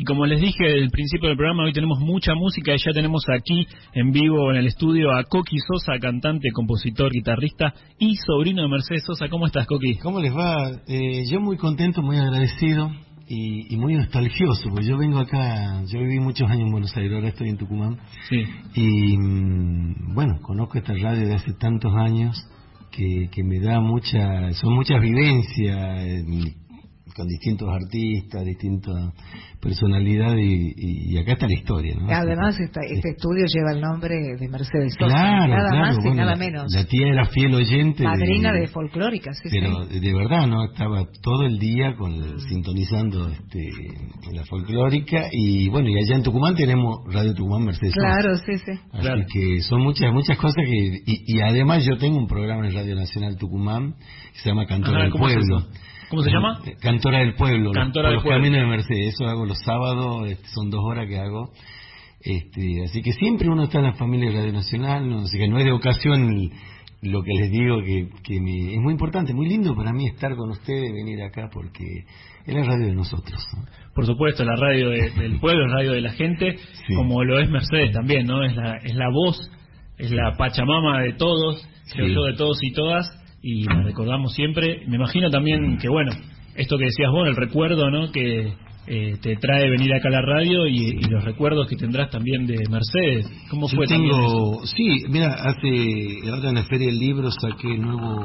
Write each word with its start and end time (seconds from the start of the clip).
Y 0.00 0.04
como 0.04 0.24
les 0.24 0.40
dije 0.40 0.64
al 0.64 0.88
principio 0.88 1.28
del 1.28 1.36
programa, 1.36 1.64
hoy 1.64 1.74
tenemos 1.74 1.98
mucha 2.00 2.34
música 2.34 2.72
y 2.74 2.78
ya 2.78 2.90
tenemos 2.94 3.22
aquí 3.28 3.66
en 3.92 4.12
vivo 4.12 4.50
en 4.50 4.56
el 4.56 4.66
estudio 4.66 5.10
a 5.14 5.24
Coqui 5.24 5.58
Sosa, 5.58 5.98
cantante, 6.00 6.48
compositor, 6.54 7.12
guitarrista 7.12 7.74
y 7.98 8.16
sobrino 8.16 8.62
de 8.62 8.68
Mercedes 8.68 9.04
Sosa. 9.04 9.28
¿Cómo 9.28 9.44
estás, 9.44 9.66
Coqui? 9.66 9.98
¿Cómo 9.98 10.18
les 10.18 10.34
va? 10.34 10.70
Eh, 10.88 11.24
yo 11.30 11.38
muy 11.42 11.58
contento, 11.58 12.00
muy 12.00 12.16
agradecido 12.16 12.90
y, 13.28 13.76
muy 13.76 13.92
nostalgioso, 13.92 14.70
porque 14.70 14.86
yo 14.86 14.96
vengo 14.96 15.18
acá, 15.18 15.84
yo 15.84 16.00
viví 16.00 16.18
muchos 16.18 16.48
años 16.48 16.64
en 16.64 16.72
Buenos 16.72 16.96
Aires, 16.96 17.12
ahora 17.12 17.28
estoy 17.28 17.50
en 17.50 17.58
Tucumán. 17.58 17.98
Sí. 18.30 18.42
Y 18.76 19.18
mm, 19.18 20.14
bueno, 20.14 20.38
conozco 20.40 20.78
esta 20.78 20.94
radio 20.94 21.28
de 21.28 21.34
hace 21.34 21.52
tantos 21.60 21.92
años 21.94 22.42
que, 22.90 23.28
que 23.30 23.44
me 23.44 23.60
da 23.60 23.80
mucha, 23.80 24.50
son 24.54 24.72
muchas 24.72 24.98
vivencias 25.02 26.24
con 27.14 27.26
distintos 27.26 27.68
artistas, 27.68 28.44
distintas 28.44 29.12
personalidades 29.60 30.44
y, 30.44 31.16
acá 31.18 31.32
está 31.32 31.46
la 31.46 31.54
historia. 31.54 31.94
¿no? 31.98 32.08
Además, 32.10 32.58
este 32.58 33.10
estudio 33.10 33.44
lleva 33.46 33.72
el 33.72 33.80
nombre 33.80 34.14
de 34.38 34.48
Mercedes 34.48 34.94
Sosa, 34.98 35.46
nada 35.46 35.70
más 35.74 35.96
y 36.04 36.10
nada 36.10 36.36
menos. 36.36 36.72
La 36.72 36.84
tía 36.84 37.08
era 37.08 37.24
fiel 37.26 37.54
oyente. 37.54 38.04
Madrina 38.04 38.52
de, 38.52 38.66
folclórica, 38.68 39.32
sí. 39.34 39.48
Pero 39.50 39.86
de 39.86 40.14
verdad, 40.14 40.46
¿no? 40.46 40.64
Estaba 40.64 41.06
todo 41.22 41.44
el 41.44 41.58
día 41.58 41.94
con 41.96 42.40
sintonizando 42.40 43.28
este, 43.28 43.68
la 44.32 44.44
folclórica 44.44 45.28
y 45.30 45.68
bueno, 45.68 45.88
y 45.88 45.98
allá 45.98 46.16
en 46.16 46.22
Tucumán 46.22 46.54
tenemos 46.54 47.00
Radio 47.12 47.34
Tucumán 47.34 47.64
Mercedes 47.64 47.94
Claro, 47.94 48.36
sí, 48.36 48.56
sí. 48.58 48.72
Así 48.92 49.08
que 49.32 49.62
son 49.62 49.82
muchas 49.82 50.12
muchas 50.12 50.38
cosas 50.38 50.64
que... 50.64 51.00
Y, 51.06 51.40
además 51.40 51.84
yo 51.84 51.96
tengo 51.98 52.18
un 52.18 52.26
programa 52.26 52.66
en 52.66 52.74
Radio 52.74 52.94
Nacional 52.94 53.36
Tucumán 53.36 53.94
que 54.32 54.40
se 54.42 54.48
llama 54.48 54.66
Cantor 54.66 55.02
del 55.02 55.12
Pueblo. 55.12 55.66
¿Cómo 56.10 56.22
se 56.22 56.30
llama? 56.30 56.60
Eh, 56.66 56.74
Cantora 56.80 57.20
del 57.20 57.34
Pueblo. 57.34 57.70
Cantora 57.70 58.08
del 58.08 58.16
los 58.16 58.24
Pueblo. 58.24 58.42
Caminos 58.42 58.62
de 58.62 58.66
Mercedes. 58.66 59.14
Eso 59.14 59.26
hago 59.26 59.46
los 59.46 59.58
sábados, 59.64 60.28
este, 60.28 60.48
son 60.48 60.68
dos 60.68 60.80
horas 60.84 61.06
que 61.08 61.18
hago. 61.18 61.52
Este, 62.20 62.82
así 62.84 63.00
que 63.00 63.12
siempre 63.12 63.48
uno 63.48 63.62
está 63.62 63.78
en 63.78 63.84
la 63.84 63.92
familia 63.94 64.30
de 64.30 64.36
Radio 64.36 64.52
Nacional, 64.52 65.08
¿no? 65.08 65.20
así 65.20 65.38
que 65.38 65.48
no 65.48 65.58
es 65.58 65.64
de 65.64 65.72
ocasión 65.72 66.50
lo 67.02 67.22
que 67.22 67.32
les 67.32 67.50
digo 67.50 67.78
que, 67.82 68.08
que 68.22 68.36
es 68.36 68.80
muy 68.80 68.92
importante, 68.92 69.32
muy 69.32 69.48
lindo 69.48 69.74
para 69.74 69.92
mí 69.92 70.06
estar 70.06 70.36
con 70.36 70.50
ustedes, 70.50 70.92
venir 70.92 71.22
acá 71.22 71.48
porque 71.50 72.04
es 72.44 72.54
la 72.54 72.62
radio 72.62 72.88
de 72.88 72.94
nosotros. 72.94 73.40
Por 73.94 74.04
supuesto, 74.04 74.44
la 74.44 74.56
radio 74.56 74.90
del 74.90 75.40
pueblo, 75.40 75.66
la 75.68 75.76
radio 75.76 75.92
de 75.92 76.00
la 76.02 76.12
gente, 76.12 76.56
como 76.94 77.24
lo 77.24 77.38
es 77.38 77.48
Mercedes 77.48 77.92
también, 77.92 78.26
¿no? 78.26 78.44
Es 78.44 78.54
la, 78.54 78.76
es 78.76 78.94
la 78.94 79.08
voz, 79.10 79.50
es 79.96 80.10
la 80.10 80.36
pachamama 80.36 81.00
de 81.02 81.14
todos, 81.14 81.66
creo 81.90 82.08
yo, 82.08 82.24
de 82.24 82.34
todos 82.34 82.58
y 82.62 82.72
todas, 82.72 83.06
y 83.42 83.64
la 83.64 83.82
recordamos 83.82 84.32
siempre. 84.34 84.82
Me 84.86 84.96
imagino 84.96 85.30
también 85.30 85.78
que, 85.78 85.88
bueno, 85.88 86.12
esto 86.54 86.76
que 86.78 86.86
decías 86.86 87.10
vos, 87.10 87.28
el 87.28 87.36
recuerdo, 87.36 87.90
¿no? 87.90 88.10
Que 88.12 88.52
eh, 88.86 89.18
te 89.22 89.36
trae 89.36 89.70
venir 89.70 89.92
acá 89.94 90.08
a 90.08 90.12
la 90.12 90.22
radio 90.22 90.66
y, 90.66 91.00
los 91.02 91.24
recuerdos 91.24 91.68
que 91.68 91.76
tendrás 91.76 92.10
también 92.10 92.46
de 92.46 92.56
Mercedes. 92.68 93.30
¿Cómo 93.50 93.68
fue? 93.68 93.86
Tengo, 93.86 94.64
sí, 94.64 95.04
mira, 95.08 95.34
hace 95.34 96.28
ahora 96.30 96.48
en 96.48 96.54
la 96.56 96.64
Feria 96.64 96.88
del 96.88 96.98
Libro 96.98 97.30
saqué 97.30 97.78
nuevo 97.78 98.20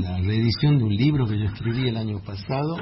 la 0.00 0.18
reedición 0.18 0.78
de 0.78 0.84
un 0.84 0.96
libro 0.96 1.26
que 1.26 1.38
yo 1.38 1.44
escribí 1.44 1.88
el 1.88 1.96
año 1.96 2.20
pasado. 2.24 2.76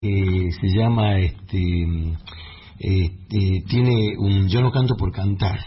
que 0.00 0.48
se 0.60 0.68
llama, 0.76 1.18
este, 1.18 1.60
este, 2.78 3.62
tiene 3.68 4.16
un 4.18 4.48
Yo 4.48 4.60
no 4.60 4.72
canto 4.72 4.94
por 4.96 5.12
cantar, 5.12 5.58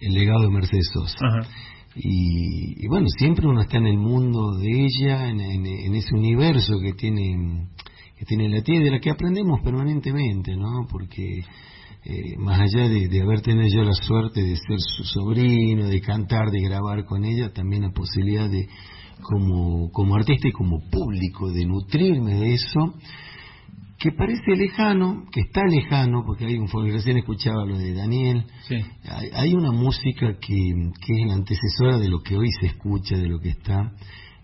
el 0.00 0.12
legado 0.12 0.42
de 0.42 0.50
Mercedes 0.50 0.90
Sosa. 0.92 1.16
Ajá. 1.20 1.48
Y, 1.94 2.86
bueno, 2.88 3.06
siempre 3.18 3.46
uno 3.46 3.62
está 3.62 3.78
en 3.78 3.86
el 3.86 3.98
mundo 3.98 4.56
de 4.56 4.68
ella, 4.68 5.28
en, 5.28 5.94
ese 5.94 6.14
universo 6.14 6.78
que 6.80 6.94
tiene, 6.94 7.68
que 8.16 8.24
tiene 8.24 8.48
la 8.48 8.62
tierra, 8.62 8.90
de 8.90 9.00
que 9.00 9.10
aprendemos 9.10 9.60
permanentemente, 9.62 10.56
¿no? 10.56 10.86
Porque 10.90 11.40
eh, 12.04 12.36
más 12.38 12.60
allá 12.60 12.88
de, 12.88 13.20
haber 13.20 13.42
tenido 13.42 13.68
yo 13.68 13.84
la 13.84 13.92
suerte 13.92 14.42
de 14.42 14.56
ser 14.56 14.78
su 14.78 15.04
sobrino, 15.04 15.86
de 15.86 16.00
cantar, 16.00 16.50
de 16.50 16.62
grabar 16.62 17.04
con 17.04 17.24
ella, 17.24 17.52
también 17.52 17.82
la 17.82 17.92
posibilidad 17.92 18.48
de, 18.48 18.68
como, 19.20 19.90
como 19.90 20.16
artista 20.16 20.48
y 20.48 20.52
como 20.52 20.80
público, 20.90 21.50
de 21.50 21.66
nutrirme 21.66 22.34
de 22.36 22.54
eso, 22.54 22.94
que 24.02 24.10
parece 24.10 24.56
lejano, 24.56 25.26
que 25.30 25.42
está 25.42 25.62
lejano, 25.64 26.24
porque 26.26 26.44
hay 26.44 26.58
un 26.58 26.66
recién 26.90 27.18
escuchaba 27.18 27.64
lo 27.64 27.78
de 27.78 27.94
Daniel, 27.94 28.44
hay, 29.32 29.54
una 29.54 29.70
música 29.70 30.38
que, 30.40 30.56
que, 31.06 31.12
es 31.20 31.28
la 31.28 31.34
antecesora 31.34 31.98
de 31.98 32.08
lo 32.08 32.18
que 32.18 32.36
hoy 32.36 32.48
se 32.60 32.66
escucha, 32.66 33.16
de 33.16 33.28
lo 33.28 33.38
que 33.38 33.50
está, 33.50 33.92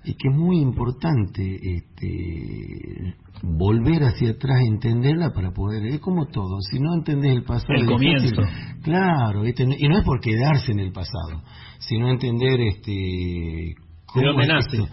y 0.04 0.14
que 0.14 0.28
es 0.28 0.36
muy 0.36 0.60
importante 0.60 1.58
este, 1.60 3.16
volver 3.42 4.04
hacia 4.04 4.30
atrás, 4.30 4.60
entenderla 4.64 5.32
para 5.32 5.50
poder, 5.50 5.86
es 5.86 5.98
como 5.98 6.26
todo, 6.26 6.60
si 6.60 6.78
no 6.78 6.94
entendés 6.94 7.32
el 7.32 7.42
pasado, 7.42 7.74
el 7.80 7.86
comienzo, 7.86 8.40
claro, 8.82 9.44
y 9.44 9.88
no 9.88 9.98
es 9.98 10.04
por 10.04 10.20
quedarse 10.20 10.70
en 10.70 10.78
el 10.78 10.92
pasado, 10.92 11.42
sino 11.80 12.10
entender 12.10 12.60
este 12.60 13.74
¿De 14.14 14.22
dónde 14.22 14.46
nace? 14.46 14.88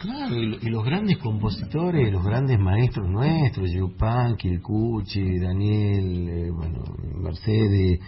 Claro, 0.00 0.36
y, 0.36 0.68
los 0.68 0.84
grandes 0.84 1.18
compositores, 1.18 2.12
los 2.12 2.24
grandes 2.24 2.58
maestros 2.58 3.08
nuestros, 3.08 3.70
Yupan, 3.72 4.36
Kirkuchi, 4.36 5.38
Daniel, 5.38 6.28
eh, 6.28 6.50
bueno, 6.50 6.84
Mercedes, 7.20 8.00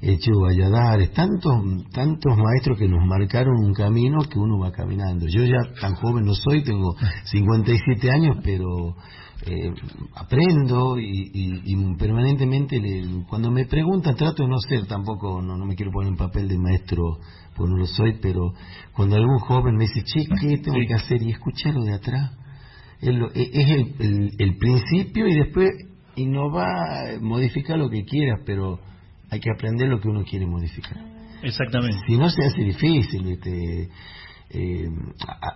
Echo 0.00 0.32
Valladares, 0.40 1.12
tantos, 1.12 1.62
tantos 1.92 2.36
maestros 2.36 2.78
que 2.78 2.88
nos 2.88 3.06
marcaron 3.06 3.64
un 3.64 3.72
camino 3.72 4.18
que 4.28 4.38
uno 4.38 4.58
va 4.58 4.72
caminando. 4.72 5.26
Yo 5.28 5.44
ya 5.44 5.72
tan 5.80 5.94
joven 5.94 6.24
no 6.24 6.34
soy, 6.34 6.64
tengo 6.64 6.96
57 7.24 8.10
años, 8.10 8.38
pero 8.42 8.96
eh, 9.46 9.72
aprendo 10.14 10.98
y, 10.98 11.76
permanentemente 11.98 12.80
cuando 13.28 13.50
me 13.50 13.66
preguntan 13.66 14.16
trato 14.16 14.42
de 14.42 14.48
no 14.48 14.58
ser 14.58 14.86
tampoco, 14.86 15.40
no, 15.40 15.56
no 15.56 15.64
me 15.64 15.76
quiero 15.76 15.92
poner 15.92 16.12
en 16.12 16.16
papel 16.16 16.48
de 16.48 16.58
maestro 16.58 17.18
pues 17.56 17.70
no 17.70 17.76
lo 17.76 17.86
soy, 17.86 18.18
pero 18.20 18.52
cuando 18.92 19.16
algún 19.16 19.38
joven 19.38 19.76
me 19.76 19.84
dice, 19.84 20.02
che, 20.04 20.26
¿qué 20.40 20.58
tengo 20.58 20.78
que 20.86 20.94
hacer? 20.94 21.22
Y 21.22 21.30
escucharlo 21.30 21.84
de 21.84 21.94
atrás. 21.94 22.32
E, 23.00 23.10
es 23.34 23.70
el, 23.98 24.30
el, 24.38 24.56
principio 24.56 25.26
y 25.26 25.34
después, 25.34 25.70
y 26.14 26.26
no 26.26 26.50
va 26.50 26.64
a 26.64 27.20
modificar 27.20 27.78
lo 27.78 27.88
que 27.88 28.04
quieras, 28.04 28.40
pero 28.44 28.80
hay 29.30 29.40
que 29.40 29.50
aprender 29.50 29.88
lo 29.88 30.00
que 30.00 30.08
uno 30.08 30.24
quiere 30.24 30.46
modificar. 30.46 30.96
Exactamente. 31.42 31.98
Si 32.06 32.16
no 32.16 32.28
se 32.28 32.44
hace 32.44 32.62
difícil, 32.62 33.30
este, 33.32 33.88
eh, 34.50 34.88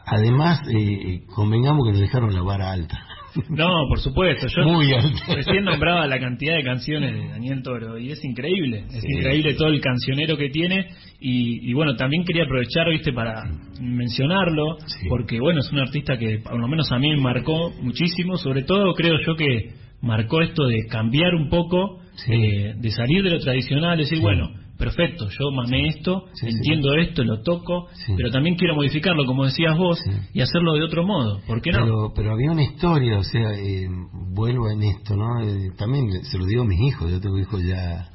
además, 0.06 0.61
eh, 0.69 1.25
convengamos 1.34 1.87
que 1.87 1.93
nos 1.93 2.00
dejaron 2.00 2.34
la 2.34 2.43
vara 2.43 2.72
alta. 2.72 2.99
No, 3.48 3.86
por 3.88 4.00
supuesto. 4.00 4.46
Yo 4.48 4.64
Muy 4.64 4.92
recién 5.34 5.64
nombraba 5.64 6.06
la 6.06 6.18
cantidad 6.18 6.56
de 6.56 6.64
canciones 6.64 7.14
de 7.14 7.28
Daniel 7.28 7.62
Toro 7.62 7.98
y 7.98 8.10
es 8.10 8.24
increíble. 8.24 8.84
Es 8.91 9.04
increíble 9.04 9.54
todo 9.54 9.68
el 9.68 9.80
cancionero 9.80 10.36
que 10.36 10.48
tiene. 10.50 10.86
Y, 11.20 11.72
bueno, 11.74 11.96
también 11.96 12.24
quería 12.24 12.44
aprovechar, 12.44 12.88
viste, 12.88 13.12
para 13.12 13.44
mencionarlo, 13.80 14.78
porque 15.08 15.38
bueno, 15.38 15.60
es 15.60 15.70
un 15.70 15.78
artista 15.78 16.19
que 16.19 16.38
por 16.38 16.58
lo 16.58 16.66
menos 16.69 16.90
a 16.92 16.98
mí 16.98 17.10
me 17.10 17.20
marcó 17.20 17.70
muchísimo. 17.82 18.36
Sobre 18.36 18.62
todo 18.62 18.94
creo 18.94 19.19
yo 19.24 19.36
que 19.36 19.72
marcó 20.00 20.40
esto 20.40 20.66
de 20.66 20.86
cambiar 20.86 21.34
un 21.34 21.48
poco, 21.48 22.00
eh, 22.28 22.74
de 22.76 22.90
salir 22.90 23.22
de 23.22 23.30
lo 23.30 23.38
tradicional, 23.38 23.98
decir, 23.98 24.20
bueno 24.20 24.60
perfecto, 24.80 25.28
yo 25.28 25.50
mamé 25.52 25.88
esto, 25.88 26.24
entiendo 26.42 26.94
esto, 26.94 27.22
lo 27.22 27.42
toco, 27.42 27.86
pero 28.16 28.30
también 28.30 28.56
quiero 28.56 28.74
modificarlo, 28.74 29.26
como 29.26 29.44
decías 29.44 29.76
vos, 29.76 30.02
y 30.32 30.41
hacerlo 30.41 30.74
de 30.74 30.82
otro 30.82 31.06
modo. 31.06 31.41
¿Por 31.46 31.60
qué 31.60 31.70
no? 31.70 31.84
Pero, 31.84 32.12
pero 32.16 32.32
había 32.32 32.50
una 32.50 32.64
historia, 32.64 33.19
o 33.19 33.22
sea, 33.22 33.52
eh, 33.52 33.86
vuelvo 34.32 34.70
en 34.70 34.82
esto, 34.82 35.14
¿no? 35.14 35.42
Eh, 35.42 35.70
también 35.76 36.24
se 36.24 36.38
lo 36.38 36.46
digo 36.46 36.62
a 36.62 36.66
mis 36.66 36.80
hijos, 36.80 37.10
yo 37.10 37.20
tengo 37.20 37.38
hijos 37.38 37.62
ya 37.62 38.08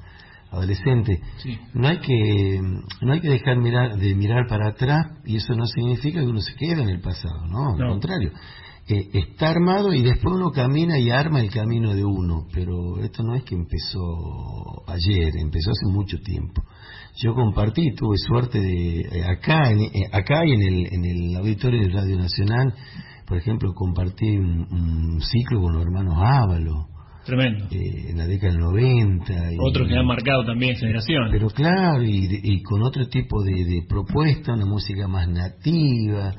adolescentes. 0.52 1.20
No 1.74 1.88
hay 1.88 2.00
que 2.00 2.62
no 3.02 3.14
hay 3.14 3.22
que 3.22 3.30
dejar 3.30 3.58
mirar 3.58 3.98
de 3.98 4.16
mirar 4.16 4.48
para 4.48 4.70
atrás 4.70 5.06
y 5.26 5.36
eso 5.36 5.54
no 5.54 5.66
significa 5.66 6.22
que 6.22 6.28
uno 6.28 6.42
se 6.42 6.56
quede 6.56 6.82
en 6.82 6.90
el 6.90 7.02
pasado, 7.02 7.46
no, 7.48 7.74
al 7.74 7.90
contrario 7.90 8.32
eh, 8.88 9.10
está 9.14 9.50
armado 9.50 9.94
y 9.94 10.04
después 10.04 10.36
uno 10.36 10.52
camina 10.52 11.00
y 11.00 11.10
arma 11.10 11.40
el 11.40 11.50
camino 11.50 11.96
de 11.96 12.06
uno, 12.06 12.46
pero 12.54 13.00
esto 13.00 13.24
no 13.24 13.34
es 13.34 13.44
que 13.44 13.56
empezó 13.56 14.84
ayer, 14.88 15.36
empezó 15.38 15.72
hace 15.72 15.92
mucho 15.92 16.20
tiempo. 16.20 16.62
Yo 17.16 17.34
compartí, 17.34 17.96
tuve 17.96 18.16
suerte 18.18 18.60
de 18.60 19.00
eh, 19.02 19.24
acá, 19.26 19.72
en, 19.72 19.80
eh, 19.80 20.08
acá 20.12 20.46
y 20.46 20.52
en 20.52 20.62
el, 20.62 20.94
en 20.94 21.04
el 21.04 21.36
auditorio 21.36 21.82
de 21.82 21.94
Radio 21.94 22.16
Nacional, 22.18 22.76
por 23.26 23.38
ejemplo, 23.40 23.74
compartí 23.74 24.38
un, 24.38 25.20
ciclo 25.20 25.64
con 25.64 25.74
los 25.74 25.82
hermanos 25.82 26.18
Ávalo. 26.18 26.90
Tremendo. 27.26 27.66
en 27.72 28.20
la 28.20 28.28
década 28.28 28.52
del 28.52 28.62
90. 28.62 29.54
Y, 29.54 29.58
Otros 29.60 29.88
que 29.88 29.98
han 29.98 30.06
marcado 30.06 30.46
también 30.46 30.76
generaciones. 30.76 31.32
Pero 31.32 31.50
claro, 31.50 32.04
y, 32.04 32.62
con 32.62 32.84
otro 32.84 33.08
tipo 33.08 33.42
de, 33.42 33.66
de 33.66 33.84
propuesta, 33.90 34.54
una 34.54 34.68
música 34.68 35.08
más 35.08 35.28
nativa 35.28 36.36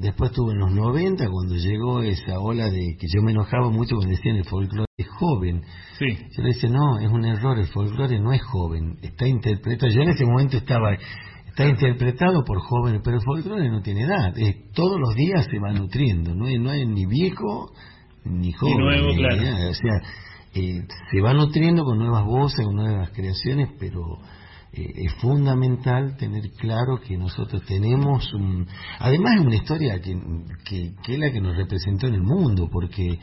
Después 0.00 0.32
tuve 0.32 0.54
en 0.54 0.60
los 0.60 0.72
90 0.72 1.28
cuando 1.28 1.56
llegó 1.56 2.00
esa 2.00 2.40
ola 2.40 2.70
de 2.70 2.96
que 2.98 3.06
yo 3.06 3.20
me 3.20 3.32
enojaba 3.32 3.68
mucho 3.70 3.96
cuando 3.96 4.16
decían 4.16 4.36
el 4.36 4.46
folclore 4.46 4.86
es 4.96 5.08
joven. 5.08 5.62
Sí. 5.98 6.06
Yo 6.34 6.42
le 6.42 6.54
decía, 6.54 6.70
no, 6.70 6.98
es 6.98 7.10
un 7.10 7.22
error, 7.26 7.58
el 7.58 7.66
folclore 7.66 8.18
no 8.18 8.32
es 8.32 8.42
joven, 8.42 8.96
está 9.02 9.28
interpretado. 9.28 9.92
Yo 9.92 10.00
en 10.00 10.08
ese 10.08 10.24
momento 10.24 10.56
estaba, 10.56 10.94
está 11.46 11.68
interpretado 11.68 12.42
por 12.44 12.60
jóvenes, 12.60 13.02
pero 13.04 13.18
el 13.18 13.22
folclore 13.22 13.68
no 13.68 13.82
tiene 13.82 14.04
edad, 14.04 14.34
todos 14.72 14.98
los 14.98 15.14
días 15.14 15.46
se 15.50 15.58
va 15.58 15.70
nutriendo, 15.72 16.34
no 16.34 16.46
hay, 16.46 16.58
no 16.58 16.70
hay 16.70 16.86
ni 16.86 17.04
viejo 17.04 17.70
ni 18.24 18.52
joven. 18.52 18.78
nuevo, 18.78 19.14
claro. 19.14 19.70
o 19.70 19.74
sea, 19.74 20.00
eh, 20.54 20.82
se 21.10 21.20
va 21.20 21.34
nutriendo 21.34 21.84
con 21.84 21.98
nuevas 21.98 22.24
voces, 22.24 22.64
con 22.64 22.74
nuevas 22.74 23.10
creaciones, 23.10 23.68
pero 23.78 24.18
eh, 24.72 24.92
es 24.94 25.14
fundamental 25.14 26.16
tener 26.16 26.50
claro 26.52 27.00
que 27.00 27.16
nosotros 27.16 27.62
tenemos 27.64 28.32
un... 28.34 28.66
Además 28.98 29.34
es 29.36 29.46
una 29.46 29.56
historia 29.56 30.00
que, 30.00 30.18
que, 30.64 30.94
que 31.02 31.14
es 31.14 31.18
la 31.18 31.30
que 31.32 31.40
nos 31.40 31.56
representó 31.56 32.06
en 32.06 32.14
el 32.14 32.22
mundo, 32.22 32.68
porque 32.70 33.18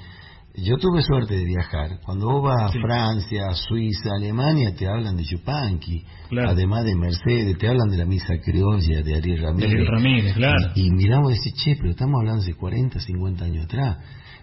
yo 0.57 0.75
tuve 0.77 1.03
suerte 1.03 1.35
de 1.35 1.45
viajar. 1.45 1.99
Cuando 2.03 2.31
vos 2.31 2.43
vas 2.43 2.69
a 2.69 2.71
Francia, 2.71 3.53
Suiza, 3.53 4.09
Alemania, 4.17 4.73
te 4.75 4.87
hablan 4.87 5.15
de 5.15 5.23
Chupanqui, 5.23 6.03
además 6.31 6.83
de 6.83 6.95
Mercedes, 6.95 7.57
te 7.59 7.67
hablan 7.67 7.89
de 7.89 7.97
la 7.97 8.05
misa 8.05 8.33
criolla 8.43 9.03
de 9.03 9.15
Ariel 9.15 9.43
Ramírez. 9.43 9.69
Ariel 9.69 9.87
Ramírez, 9.87 10.33
claro. 10.33 10.71
Y, 10.73 10.89
miramos 10.91 11.31
y 11.31 11.35
decimos, 11.35 11.63
che, 11.63 11.75
pero 11.75 11.91
estamos 11.91 12.15
hablando 12.19 12.43
de 12.43 12.55
40, 12.55 12.99
50 12.99 13.45
años 13.45 13.65
atrás. 13.65 13.97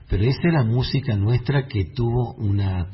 Pero 0.09 0.23
esa 0.23 0.49
era 0.49 0.63
música 0.63 1.17
nuestra 1.17 1.67
que 1.67 1.87
tuvo 1.87 2.35
una 2.35 2.87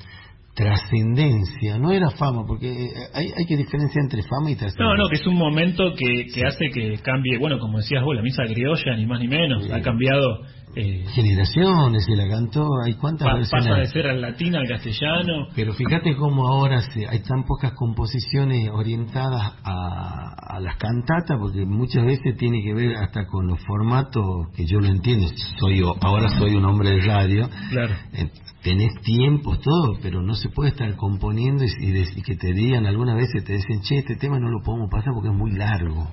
trascendencia, 0.54 1.78
no 1.78 1.92
era 1.92 2.10
fama, 2.10 2.44
porque 2.46 2.66
eh, 2.70 2.90
hay, 3.14 3.32
hay 3.36 3.46
que 3.46 3.56
diferenciar 3.56 4.04
entre 4.04 4.22
fama 4.22 4.50
y 4.50 4.56
trascendencia. 4.56 4.84
No, 4.84 4.96
no, 4.96 5.08
que 5.08 5.16
es 5.16 5.26
un 5.26 5.36
momento 5.36 5.94
que, 5.94 6.26
que 6.34 6.46
hace 6.46 6.70
que 6.72 6.98
cambie, 7.02 7.38
bueno, 7.38 7.58
como 7.58 7.78
decías 7.78 8.02
vos, 8.02 8.16
la 8.16 8.22
misa 8.22 8.42
criolla, 8.44 8.96
ni 8.96 9.06
más 9.06 9.20
ni 9.20 9.28
menos, 9.28 9.70
ha 9.70 9.80
cambiado 9.80 10.40
eh, 10.76 11.04
generaciones 11.14 12.04
se 12.04 12.14
la 12.14 12.28
cantó 12.28 12.66
hay 12.84 12.94
cuántas 12.94 13.26
pa, 13.26 13.58
pasa 13.58 13.74
de 13.74 13.86
ser 13.86 14.06
al 14.06 14.20
latín 14.20 14.54
al 14.54 14.68
castellano. 14.68 15.48
Pero 15.54 15.72
fíjate 15.74 16.14
cómo 16.16 16.46
ahora 16.46 16.80
se, 16.80 17.08
hay 17.08 17.20
tan 17.20 17.44
pocas 17.44 17.72
composiciones 17.72 18.70
orientadas 18.72 19.54
a, 19.64 20.56
a, 20.56 20.60
las 20.60 20.76
cantatas 20.76 21.38
porque 21.38 21.66
muchas 21.66 22.04
veces 22.04 22.36
tiene 22.36 22.62
que 22.62 22.74
ver 22.74 22.96
hasta 22.96 23.26
con 23.26 23.48
los 23.48 23.58
formatos 23.64 24.48
que 24.54 24.64
yo 24.66 24.78
lo 24.80 24.86
entiendo. 24.86 25.28
Soy 25.58 25.82
ahora 26.02 26.28
soy 26.38 26.54
un 26.54 26.64
hombre 26.64 26.90
de 26.90 27.00
radio. 27.00 27.48
Claro. 27.70 27.94
Eh, 28.12 28.30
tenés 28.62 28.92
tiempos 29.02 29.58
todo 29.60 29.98
pero 30.02 30.20
no 30.20 30.34
se 30.34 30.50
puede 30.50 30.70
estar 30.70 30.94
componiendo 30.96 31.64
y, 31.64 31.68
y, 31.80 32.22
que 32.22 32.36
te 32.36 32.52
digan 32.52 32.84
algunas 32.84 33.16
veces 33.16 33.42
te 33.42 33.54
dicen 33.54 33.80
che 33.80 33.98
este 33.98 34.16
tema 34.16 34.38
no 34.38 34.50
lo 34.50 34.60
podemos 34.62 34.90
pasar 34.90 35.14
porque 35.14 35.30
es 35.30 35.34
muy 35.34 35.52
largo 35.52 36.08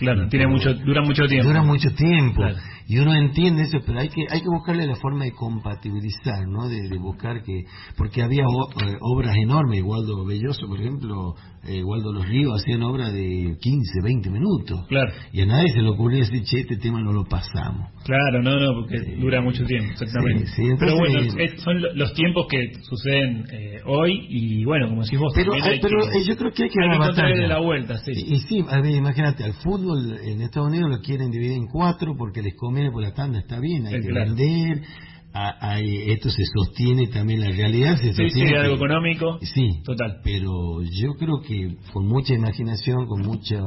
Claro, 0.00 0.28
tiene 0.28 0.46
mucho, 0.46 0.72
dura 0.72 1.02
mucho 1.02 1.26
tiempo. 1.26 1.48
Dura 1.48 1.62
mucho 1.62 1.90
tiempo. 1.90 2.42
Y 2.88 2.98
uno 2.98 3.14
entiende 3.14 3.64
eso, 3.64 3.80
pero 3.84 4.00
hay 4.00 4.08
que 4.08 4.22
hay 4.30 4.40
que 4.40 4.48
buscarle 4.48 4.86
la 4.86 4.96
forma 4.96 5.24
de 5.24 5.32
compatibilizar, 5.32 6.48
¿no? 6.48 6.68
De, 6.68 6.96
buscar 6.98 7.42
que... 7.42 7.64
Porque 7.98 8.22
había 8.22 8.42
eh, 8.42 8.96
obras 9.00 9.36
enormes, 9.36 9.82
Waldo 9.84 10.24
Belloso, 10.24 10.66
por 10.66 10.80
ejemplo, 10.80 11.34
eh, 11.64 11.84
Waldo 11.84 12.12
Los 12.12 12.26
Ríos, 12.26 12.60
hacían 12.60 12.82
obras 12.82 13.12
de 13.12 13.56
15, 13.60 14.00
20 14.02 14.30
minutos. 14.30 14.86
Claro. 14.88 15.12
Y 15.32 15.42
a 15.42 15.46
nadie 15.46 15.70
se 15.72 15.82
le 15.82 15.90
ocurrió 15.90 16.20
decir, 16.20 16.42
che, 16.44 16.60
este 16.60 16.76
tema 16.76 17.02
no 17.02 17.12
lo 17.12 17.24
pasamos. 17.24 17.90
Claro, 18.04 18.42
no, 18.42 18.58
no, 18.58 18.80
porque 18.80 19.16
dura 19.16 19.42
mucho 19.42 19.64
tiempo, 19.64 19.92
exactamente. 19.92 20.46
pero 20.78 20.96
bueno, 20.96 21.20
son 21.58 21.82
los 21.94 22.14
tiempos 22.14 22.46
que 22.48 22.72
suceden 22.82 23.44
eh, 23.52 23.80
hoy 23.84 24.26
y 24.30 24.64
bueno, 24.64 24.88
como 24.88 25.02
decís 25.02 25.18
vos... 25.18 25.32
Pero, 25.34 25.52
pero 25.82 25.98
yo 26.26 26.36
creo 26.36 26.50
que 26.52 26.64
hay 26.64 26.70
que 26.70 26.80
dar 26.80 27.48
la 27.48 27.60
vuelta, 27.60 27.98
sí. 27.98 28.12
Y, 28.12 28.38
sí, 28.40 28.64
a 28.68 28.80
ver, 28.80 28.94
imagínate, 28.94 29.44
al 29.44 29.52
fútbol 29.54 30.18
en 30.24 30.40
Estados 30.40 30.68
Unidos 30.68 30.90
lo 30.90 31.00
quieren 31.00 31.30
dividir 31.30 31.58
en 31.58 31.66
cuatro 31.66 32.14
porque 32.16 32.42
les 32.42 32.54
conviene 32.56 32.90
por 32.90 33.02
la 33.02 33.12
tanda, 33.12 33.38
está 33.38 33.60
bien, 33.60 33.86
hay 33.86 34.00
que 34.00 34.12
vender 34.12 34.82
esto 35.32 36.30
se 36.30 36.42
sostiene 36.44 37.06
también 37.08 37.40
la 37.40 37.50
realidad 37.50 37.98
se 38.00 38.12
sí, 38.14 38.30
sí, 38.30 38.42
algo 38.54 38.76
económico. 38.76 39.38
Sí 39.42 39.80
total. 39.84 40.20
pero 40.24 40.82
yo 40.82 41.14
creo 41.14 41.40
que 41.40 41.76
con 41.92 42.06
mucha 42.06 42.34
imaginación 42.34 43.06
con 43.06 43.22
mucha 43.22 43.60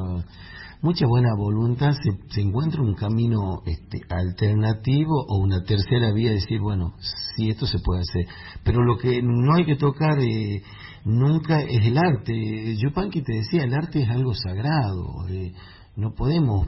mucha 0.82 1.08
buena 1.08 1.30
voluntad 1.38 1.94
se, 1.94 2.34
se 2.34 2.42
encuentra 2.42 2.82
un 2.82 2.96
camino 2.96 3.62
este, 3.66 4.02
alternativo 4.10 5.26
o 5.28 5.38
una 5.40 5.64
tercera 5.64 6.12
vía 6.12 6.32
decir 6.32 6.60
bueno 6.60 6.94
sí 7.36 7.50
esto 7.50 7.66
se 7.66 7.80
puede 7.80 8.02
hacer. 8.02 8.26
Pero 8.64 8.84
lo 8.84 8.98
que 8.98 9.22
no 9.22 9.56
hay 9.56 9.66
que 9.66 9.78
tocar 9.78 10.20
eh, 10.20 10.62
nunca 11.06 11.62
es 11.62 11.86
el 11.86 11.98
arte. 11.98 12.76
Yo 12.78 12.92
Panqui 12.94 13.22
te 13.22 13.34
decía 13.34 13.64
el 13.64 13.74
arte 13.74 14.04
es 14.04 14.10
algo 14.10 14.34
sagrado 14.34 15.28
eh, 15.30 15.54
no 15.96 16.14
podemos 16.14 16.68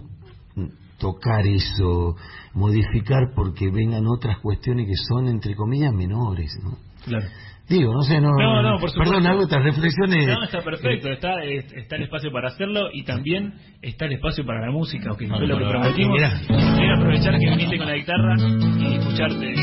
tocar 1.05 1.45
eso, 1.45 2.15
modificar 2.55 3.31
porque 3.35 3.69
vengan 3.69 4.07
otras 4.07 4.39
cuestiones 4.39 4.87
que 4.87 4.95
son, 5.07 5.27
entre 5.27 5.53
comillas, 5.53 5.93
menores, 5.93 6.51
¿no? 6.63 6.77
Claro. 7.05 7.27
Digo, 7.69 7.93
no 7.93 8.01
sé, 8.01 8.19
no. 8.21 8.31
No, 8.31 8.61
no, 8.61 8.79
por 8.79 8.91
Perdón, 8.93 9.25
hago 9.25 9.43
estas 9.43 9.63
reflexiones. 9.63 10.27
No, 10.27 10.43
está 10.43 10.61
perfecto, 10.61 11.09
está, 11.09 11.43
está 11.43 11.95
el 11.95 12.03
espacio 12.03 12.31
para 12.31 12.49
hacerlo 12.49 12.89
y 12.91 13.03
también 13.03 13.53
está 13.81 14.05
el 14.05 14.13
espacio 14.13 14.45
para 14.45 14.65
la 14.65 14.71
música, 14.71 15.15
que 15.17 15.27
fue 15.27 15.47
lo 15.47 15.57
que 15.59 15.65
prometimos. 15.65 16.19
Quiero 16.47 16.95
aprovechar 16.95 17.37
que 17.39 17.49
viniste 17.49 17.77
con 17.77 17.87
la 17.87 17.95
guitarra 17.95 18.35
y 18.37 18.95
escucharte. 18.95 19.55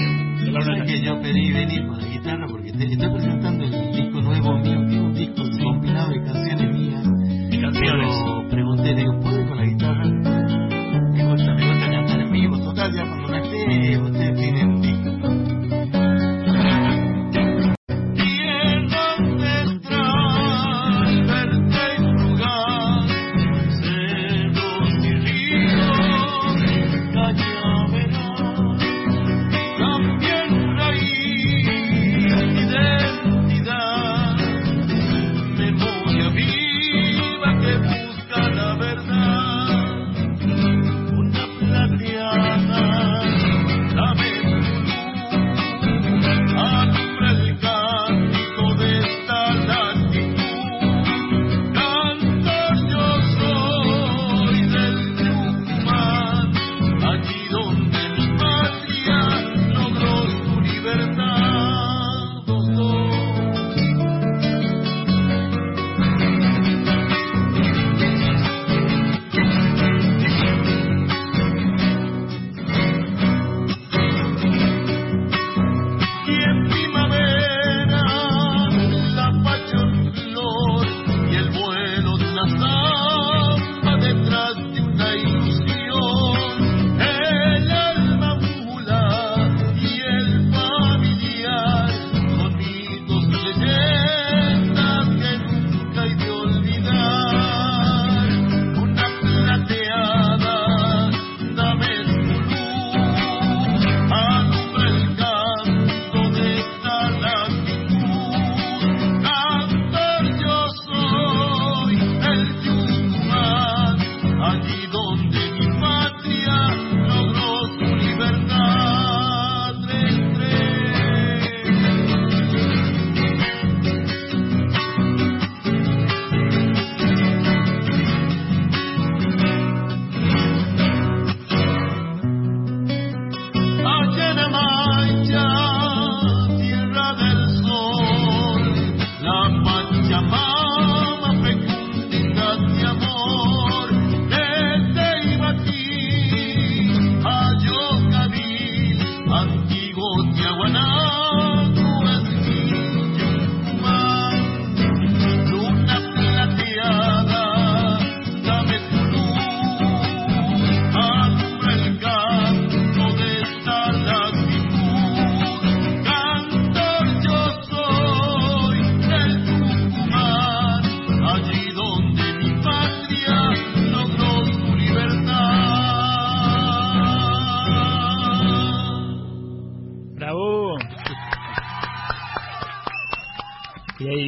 Que 0.86 1.02
yo 1.04 1.20
pedí 1.22 1.52
venir 1.52 1.86
con 1.86 1.98
la 1.98 2.06
guitarra 2.06 2.46
porque 2.48 2.72
te 2.72 2.84
estoy 2.84 3.08
presentando 3.08 3.64
el 3.64 3.92
disco 3.92 4.20
nuevo 4.20 4.58
mío, 4.58 4.80
que 4.88 4.94
es 4.94 5.00
un 5.00 5.14
disco 5.14 5.42
compilado 5.62 6.10
de 6.10 6.24
canciones 6.24 6.78
mías. 6.78 7.04
De 7.50 7.60
canciones. 7.60 8.10
Pero 8.24 8.48
pregunté, 8.48 8.94
digo, 8.94 9.31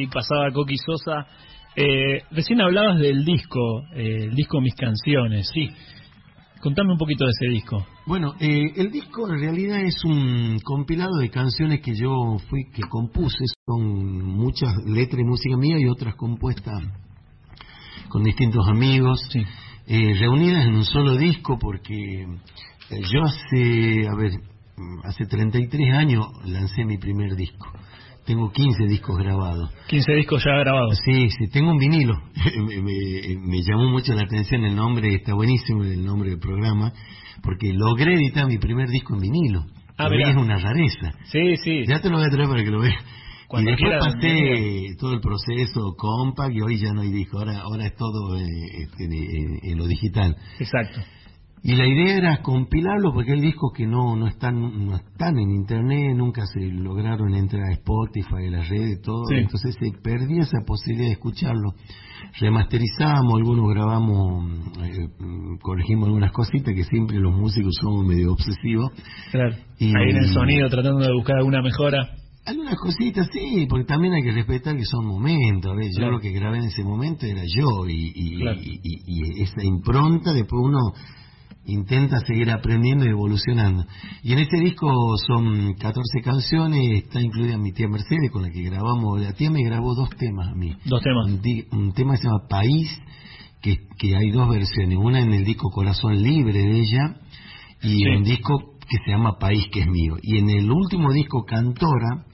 pasaba 0.07 0.51
Coqui 0.51 0.77
Sosa. 0.77 1.27
Eh, 1.75 2.23
recién 2.31 2.61
hablabas 2.61 2.99
del 2.99 3.25
disco, 3.25 3.83
eh, 3.93 4.25
el 4.25 4.35
disco 4.35 4.61
Mis 4.61 4.75
Canciones. 4.75 5.49
Sí. 5.53 5.69
Contame 6.61 6.93
un 6.93 6.97
poquito 6.97 7.25
de 7.25 7.31
ese 7.31 7.53
disco. 7.53 7.85
Bueno, 8.07 8.33
eh, 8.39 8.71
el 8.75 8.91
disco 8.91 9.29
en 9.31 9.39
realidad 9.39 9.81
es 9.81 10.03
un 10.03 10.57
compilado 10.63 11.15
de 11.19 11.29
canciones 11.29 11.81
que 11.81 11.95
yo 11.95 12.37
fui 12.49 12.71
que 12.71 12.81
compuse, 12.89 13.45
son 13.67 14.35
muchas 14.35 14.73
letras 14.85 15.21
y 15.21 15.25
música 15.25 15.57
mía 15.57 15.77
y 15.79 15.85
otras 15.85 16.15
compuestas 16.15 16.73
con 18.09 18.23
distintos 18.23 18.67
amigos, 18.67 19.19
eh, 19.87 20.13
reunidas 20.19 20.65
en 20.65 20.75
un 20.75 20.85
solo 20.85 21.15
disco 21.17 21.59
porque 21.59 22.23
eh, 22.23 23.01
yo 23.13 23.23
hace, 23.23 24.07
a 24.07 24.15
ver, 24.15 24.31
hace 25.03 25.25
33 25.25 25.93
años 25.93 26.25
lancé 26.45 26.83
mi 26.85 26.97
primer 26.97 27.35
disco. 27.35 27.67
Tengo 28.25 28.51
15 28.51 28.85
discos 28.87 29.17
grabados. 29.17 29.71
15 29.87 30.11
discos 30.13 30.43
ya 30.43 30.51
grabados. 30.57 30.99
Sí, 31.05 31.29
sí, 31.29 31.47
tengo 31.51 31.71
un 31.71 31.77
vinilo. 31.77 32.15
me, 33.43 33.61
llamó 33.61 33.89
mucho 33.89 34.13
la 34.13 34.23
atención 34.23 34.65
el 34.65 34.75
nombre, 34.75 35.13
está 35.13 35.33
buenísimo 35.35 35.83
el 35.83 36.03
nombre 36.03 36.31
del 36.31 36.39
programa, 36.39 36.91
porque 37.43 37.71
logré 37.73 38.15
editar 38.15 38.47
mi 38.47 38.57
primer 38.57 38.89
disco 38.89 39.13
en 39.13 39.21
vinilo. 39.21 39.65
Ah, 39.97 40.09
es 40.11 40.35
una 40.35 40.57
rareza. 40.57 41.11
Sí, 41.25 41.55
sí. 41.57 41.85
Ya 41.87 42.01
te 42.01 42.09
lo 42.09 42.17
voy 42.17 42.25
a 42.25 42.29
traer 42.29 42.49
para 42.49 42.63
que 42.63 42.71
lo 42.71 42.79
veas. 42.79 42.95
y 43.53 43.63
después 43.63 43.93
pasé 43.99 44.95
todo 44.99 45.13
el 45.13 45.21
proceso 45.21 45.95
compact 45.95 46.53
y 46.53 46.61
hoy 46.61 46.77
ya 46.77 46.91
no 46.93 47.01
hay 47.01 47.11
disco, 47.11 47.37
ahora, 47.37 47.59
ahora 47.59 47.85
es 47.85 47.95
todo 47.95 48.37
eh, 48.37 48.43
este, 48.79 49.05
en 49.05 49.77
lo 49.77 49.85
digital. 49.85 50.35
Exacto. 50.59 50.99
Y 51.67 51.73
la 51.73 51.87
idea 51.87 52.17
era 52.17 52.43
compilarlo 52.43 53.11
porque 53.11 53.31
hay 53.31 53.41
discos 53.41 53.71
que 53.75 53.87
no, 53.87 54.15
no, 54.15 54.27
están, 54.27 54.85
no 54.85 54.97
están 54.97 55.39
en 55.39 55.49
internet, 55.49 56.15
nunca 56.15 56.45
se 56.45 56.59
lograron 56.59 57.33
entrar 57.33 57.63
a 57.63 57.71
Spotify, 57.71 58.49
a 58.49 58.51
las 58.51 58.69
redes, 58.69 59.01
todo. 59.01 59.23
Entonces 59.31 59.75
se 59.79 59.91
perdía 59.99 60.43
esa 60.43 60.59
posibilidad 60.63 61.07
de 61.07 61.13
escucharlo. 61.13 61.73
Remasterizamos, 62.39 63.33
algunos 63.35 63.67
grabamos, 63.73 64.47
eh, 64.83 65.09
corregimos 65.59 66.05
algunas 66.05 66.31
cositas 66.33 66.71
que 66.75 66.83
siempre 66.83 67.17
los 67.17 67.35
músicos 67.35 67.73
somos 67.81 68.05
medio 68.05 68.33
obsesivos. 68.33 68.91
Claro. 69.31 69.55
Y, 69.79 69.87
Ahí 69.87 70.11
en 70.11 70.17
el 70.17 70.27
sonido 70.27 70.69
tratando 70.69 70.99
de 70.99 71.13
buscar 71.15 71.37
alguna 71.37 71.63
mejora. 71.63 72.11
Algunas 72.45 72.75
cositas, 72.75 73.27
sí, 73.33 73.65
porque 73.67 73.85
también 73.85 74.13
hay 74.13 74.21
que 74.21 74.33
respetar 74.33 74.77
que 74.77 74.85
son 74.85 75.07
momentos. 75.07 75.71
A 75.71 75.75
ver, 75.75 75.87
yo 75.99 76.11
lo 76.11 76.19
que 76.19 76.29
grabé 76.29 76.59
en 76.59 76.65
ese 76.65 76.83
momento 76.83 77.25
era 77.25 77.41
yo 77.41 77.89
y, 77.89 78.13
y, 78.13 78.37
y 78.83 79.41
esa 79.41 79.63
impronta, 79.63 80.31
después 80.31 80.61
uno 80.63 80.93
intenta 81.65 82.19
seguir 82.19 82.51
aprendiendo 82.51 83.05
y 83.05 83.09
evolucionando. 83.09 83.85
Y 84.23 84.33
en 84.33 84.39
este 84.39 84.59
disco 84.59 84.87
son 85.27 85.73
14 85.73 86.21
canciones, 86.23 87.03
está 87.03 87.21
incluida 87.21 87.57
mi 87.57 87.71
tía 87.71 87.87
Mercedes 87.87 88.31
con 88.31 88.43
la 88.43 88.51
que 88.51 88.61
grabamos, 88.61 89.19
la 89.21 89.33
tía 89.33 89.49
me 89.49 89.63
grabó 89.63 89.95
dos 89.95 90.09
temas 90.11 90.49
a 90.49 90.55
mí. 90.55 90.75
Dos 90.85 91.01
temas. 91.01 91.25
Un, 91.71 91.93
tema 91.93 92.13
que 92.13 92.17
se 92.17 92.27
llama 92.27 92.47
País, 92.47 93.01
que, 93.61 93.87
que, 93.97 94.15
hay 94.15 94.29
dos 94.31 94.49
versiones, 94.49 94.97
una 94.97 95.19
en 95.19 95.33
el 95.33 95.43
disco 95.43 95.69
Corazón 95.69 96.21
Libre 96.21 96.59
de 96.59 96.79
ella 96.79 97.15
y 97.81 98.07
un 98.07 98.23
disco 98.23 98.75
que 98.87 98.97
se 99.03 99.11
llama 99.11 99.37
País, 99.39 99.65
que 99.71 99.81
es 99.81 99.87
mío. 99.87 100.17
Y 100.21 100.37
en 100.37 100.49
el 100.49 100.71
último 100.71 101.11
disco 101.11 101.43
Cantora, 101.45 102.25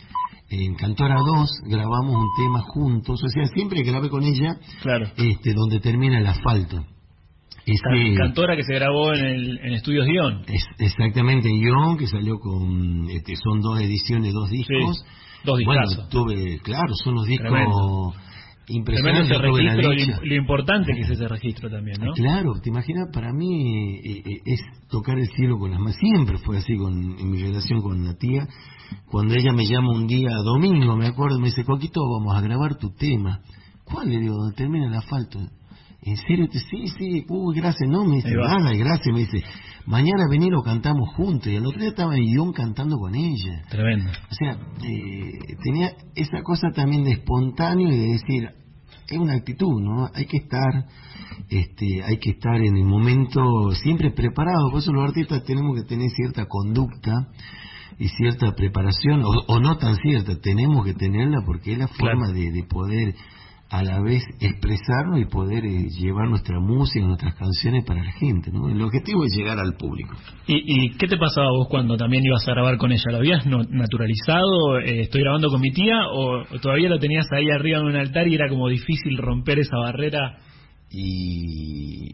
en 0.49 0.75
Cantora 0.75 1.15
2 1.15 1.49
grabamos 1.65 2.15
un 2.15 2.29
tema 2.35 2.61
juntos, 2.61 3.23
o 3.23 3.27
sea, 3.27 3.45
siempre 3.45 3.83
grabé 3.83 4.09
con 4.09 4.23
ella, 4.23 4.57
claro. 4.81 5.07
este, 5.15 5.53
donde 5.53 5.79
termina 5.79 6.19
el 6.19 6.27
asfalto. 6.27 6.85
Este, 7.65 8.15
cantora 8.15 8.55
que 8.55 8.63
se 8.63 8.73
grabó 8.73 9.13
en, 9.13 9.25
el, 9.25 9.59
en 9.59 9.73
Estudios 9.73 10.07
Guión. 10.07 10.43
Es, 10.47 10.65
exactamente, 10.79 11.49
Guión, 11.49 11.97
que 11.97 12.07
salió 12.07 12.39
con. 12.39 13.09
Este, 13.09 13.35
son 13.35 13.61
dos 13.61 13.79
ediciones, 13.79 14.33
dos 14.33 14.49
discos. 14.49 15.05
dos 15.43 15.59
Bueno, 15.65 15.83
tuve, 16.09 16.59
claro, 16.63 16.93
son 17.03 17.15
los 17.15 17.25
discos. 17.25 17.51
Impresionantes. 18.67 19.37
registro, 19.37 20.23
lo, 20.23 20.35
importante 20.35 20.93
que 20.93 21.01
es 21.01 21.09
ese 21.09 21.27
registro 21.27 21.69
también, 21.69 21.97
¿no? 21.99 22.13
Claro, 22.13 22.53
te 22.61 22.69
imaginas, 22.69 23.09
para 23.11 23.33
mí 23.33 23.97
eh, 23.97 24.23
eh, 24.23 24.41
es 24.45 24.61
tocar 24.87 25.17
el 25.17 25.27
cielo 25.35 25.57
con 25.57 25.71
las 25.71 25.79
manos. 25.79 25.97
Siempre 25.97 26.37
fue 26.37 26.57
así 26.57 26.77
con, 26.77 27.19
en 27.19 27.29
mi 27.29 27.41
relación 27.41 27.81
con 27.81 28.05
la 28.05 28.13
tía. 28.15 28.47
Cuando 29.09 29.33
ella 29.33 29.51
me 29.51 29.65
llama 29.65 29.91
un 29.91 30.07
día 30.07 30.29
domingo, 30.43 30.95
me 30.95 31.07
acuerdo, 31.07 31.39
me 31.39 31.47
dice, 31.47 31.65
Coquito, 31.65 32.01
vamos 32.01 32.35
a 32.35 32.41
grabar 32.41 32.75
tu 32.75 32.93
tema. 32.93 33.41
¿Cuál? 33.83 34.09
Le 34.09 34.19
digo, 34.19 34.35
termina 34.55 34.87
el 34.87 34.93
asfalto. 34.93 35.39
¿En 36.03 36.17
serio? 36.17 36.47
Sí, 36.51 36.87
sí, 36.97 37.25
uy, 37.29 37.55
gracias, 37.55 37.87
no, 37.87 38.03
me 38.05 38.15
dice, 38.15 38.31
nada, 38.31 38.73
gracias, 38.73 39.13
me 39.13 39.19
dice, 39.19 39.43
mañana 39.85 40.23
venir 40.31 40.51
o 40.55 40.63
cantamos 40.63 41.13
juntos, 41.15 41.47
y 41.47 41.55
el 41.55 41.65
otro 41.65 41.79
día 41.79 41.89
estaba 41.89 42.15
en 42.15 42.25
guion 42.25 42.53
cantando 42.53 42.97
con 42.97 43.13
ella. 43.13 43.61
Tremendo. 43.69 44.09
O 44.09 44.33
sea, 44.33 44.53
eh, 44.83 45.37
tenía 45.63 45.91
esa 46.15 46.41
cosa 46.41 46.69
también 46.73 47.03
de 47.03 47.11
espontáneo 47.11 47.87
y 47.89 47.97
de 47.97 48.07
decir, 48.13 48.49
es 49.07 49.17
una 49.17 49.33
actitud, 49.33 49.79
¿no? 49.79 50.09
Hay 50.15 50.25
que 50.25 50.37
estar, 50.37 50.85
este, 51.49 52.03
hay 52.03 52.17
que 52.17 52.31
estar 52.31 52.55
en 52.55 52.77
el 52.77 52.85
momento 52.85 53.71
siempre 53.75 54.09
preparado, 54.09 54.71
por 54.71 54.79
eso 54.79 54.91
los 54.91 55.07
artistas 55.07 55.43
tenemos 55.43 55.75
que 55.75 55.83
tener 55.83 56.09
cierta 56.09 56.47
conducta 56.47 57.27
y 57.99 58.07
cierta 58.07 58.55
preparación, 58.55 59.21
o, 59.23 59.59
no 59.59 59.77
tan 59.77 59.97
cierta, 59.97 60.39
tenemos 60.41 60.83
que 60.83 60.95
tenerla 60.95 61.43
porque 61.45 61.73
es 61.73 61.77
la 61.77 61.87
forma 61.87 62.31
de, 62.31 62.51
de 62.51 62.63
poder 62.63 63.13
a 63.71 63.83
la 63.83 64.01
vez 64.01 64.21
expresarnos 64.41 65.21
y 65.21 65.25
poder 65.25 65.63
eh, 65.65 65.87
llevar 65.97 66.27
nuestra 66.27 66.59
música, 66.59 67.05
nuestras 67.05 67.35
canciones 67.35 67.85
para 67.85 68.03
la 68.03 68.11
gente, 68.11 68.51
¿no? 68.51 68.67
El 68.67 68.81
objetivo 68.81 69.23
es 69.23 69.33
llegar 69.33 69.57
al 69.59 69.75
público. 69.75 70.13
¿Y, 70.45 70.89
qué 70.97 71.07
te 71.07 71.15
pasaba 71.15 71.47
vos 71.57 71.69
cuando 71.69 71.95
también 71.95 72.25
ibas 72.25 72.45
a 72.49 72.51
grabar 72.51 72.77
con 72.77 72.91
ella? 72.91 73.01
¿Lo 73.11 73.17
habías 73.17 73.45
naturalizado? 73.45 74.77
Eh, 74.79 75.03
¿Estoy 75.03 75.21
grabando 75.21 75.47
con 75.47 75.61
mi 75.61 75.71
tía? 75.71 76.01
¿O 76.13 76.43
todavía 76.61 76.89
lo 76.89 76.99
tenías 76.99 77.25
ahí 77.31 77.49
arriba 77.49 77.79
en 77.79 77.85
un 77.85 77.95
altar 77.95 78.27
y 78.27 78.35
era 78.35 78.49
como 78.49 78.67
difícil 78.67 79.17
romper 79.17 79.59
esa 79.59 79.77
barrera? 79.77 80.37
Y 80.89 82.13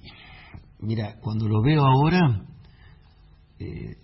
mira, 0.79 1.15
cuando 1.19 1.47
lo 1.47 1.63
veo 1.63 1.83
ahora, 1.83 2.45
eh, 3.57 3.95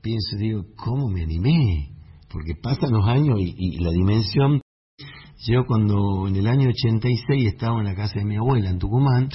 pienso, 0.00 0.38
digo, 0.38 0.62
¿cómo 0.74 1.10
me 1.10 1.22
animé? 1.22 1.90
Porque 2.32 2.54
pasan 2.62 2.92
los 2.92 3.06
años 3.06 3.36
y 3.40 3.78
la 3.84 3.90
dimensión 3.90 4.63
yo 5.46 5.64
cuando 5.66 6.26
en 6.28 6.36
el 6.36 6.46
año 6.46 6.68
86 6.68 7.46
estaba 7.46 7.78
en 7.80 7.86
la 7.86 7.94
casa 7.94 8.18
de 8.18 8.24
mi 8.24 8.36
abuela 8.36 8.70
en 8.70 8.78
Tucumán, 8.78 9.28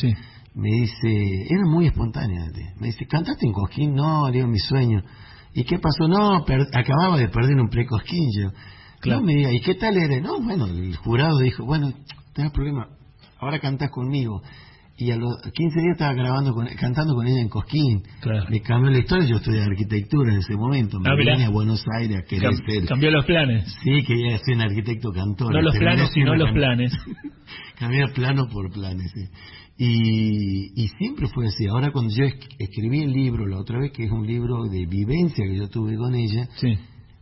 me 0.53 0.69
dice, 0.69 1.45
era 1.49 1.65
muy 1.65 1.87
espontánea, 1.87 2.45
me 2.79 2.87
dice, 2.87 3.05
¿cantaste 3.05 3.45
en 3.45 3.53
Cosquín? 3.53 3.93
No, 3.93 4.25
haría 4.25 4.47
mi 4.47 4.59
sueño. 4.59 5.03
¿Y 5.53 5.63
qué 5.63 5.79
pasó? 5.79 6.07
No, 6.07 6.35
acababa 6.35 7.17
de 7.17 7.29
perder 7.29 7.59
un 7.59 7.69
pre-Cosquín 7.69 8.29
yo. 8.37 8.49
Claro. 8.99 9.21
No 9.21 9.27
me 9.27 9.35
diga, 9.35 9.51
¿y 9.53 9.61
qué 9.61 9.75
tal 9.75 9.97
eres? 9.97 10.21
No, 10.21 10.41
bueno, 10.41 10.65
el 10.65 10.95
jurado 10.97 11.37
dijo, 11.39 11.63
bueno, 11.63 11.93
tenés 12.33 12.51
problema, 12.51 12.89
ahora 13.39 13.59
cantás 13.59 13.89
conmigo 13.91 14.41
y 14.99 15.11
a 15.11 15.15
los 15.15 15.37
15 15.53 15.79
días 15.79 15.93
estaba 15.93 16.13
grabando 16.13 16.53
con, 16.53 16.67
cantando 16.77 17.15
con 17.15 17.25
ella 17.25 17.39
en 17.39 17.47
Cosquín. 17.47 18.03
Me 18.49 18.59
cambió 18.59 18.91
la 18.91 18.99
historia, 18.99 19.25
yo 19.29 19.37
estudié 19.37 19.61
arquitectura 19.61 20.33
en 20.33 20.39
ese 20.39 20.55
momento, 20.55 20.99
me 20.99 21.09
ah, 21.09 21.15
vine 21.15 21.45
a 21.45 21.49
Buenos 21.49 21.85
Aires 21.99 22.17
a 22.17 22.23
querer 22.23 22.53
ser... 22.67 22.85
Cambió 22.85 23.09
los 23.09 23.25
planes. 23.25 23.73
Sí, 23.81 24.03
quería 24.05 24.37
ser 24.39 24.55
un 24.55 24.61
arquitecto 24.61 25.11
cantor. 25.13 25.53
No 25.53 25.61
los 25.61 25.77
planes, 25.77 26.09
sino 26.13 26.35
los 26.35 26.51
planes. 26.51 26.91
Cambiar 27.79 28.11
plano 28.11 28.47
por 28.51 28.69
planes, 28.71 29.09
sí. 29.13 29.21
Y, 29.77 30.83
y 30.83 30.87
siempre 30.97 31.27
fue 31.29 31.47
así. 31.47 31.65
Ahora 31.67 31.91
cuando 31.93 32.13
yo 32.13 32.25
escribí 32.57 33.01
el 33.01 33.13
libro, 33.13 33.47
la 33.47 33.57
otra 33.57 33.79
vez, 33.79 33.93
que 33.93 34.03
es 34.03 34.11
un 34.11 34.27
libro 34.27 34.65
de 34.65 34.85
vivencia 34.85 35.45
que 35.45 35.55
yo 35.55 35.69
tuve 35.69 35.95
con 35.95 36.13
ella, 36.13 36.49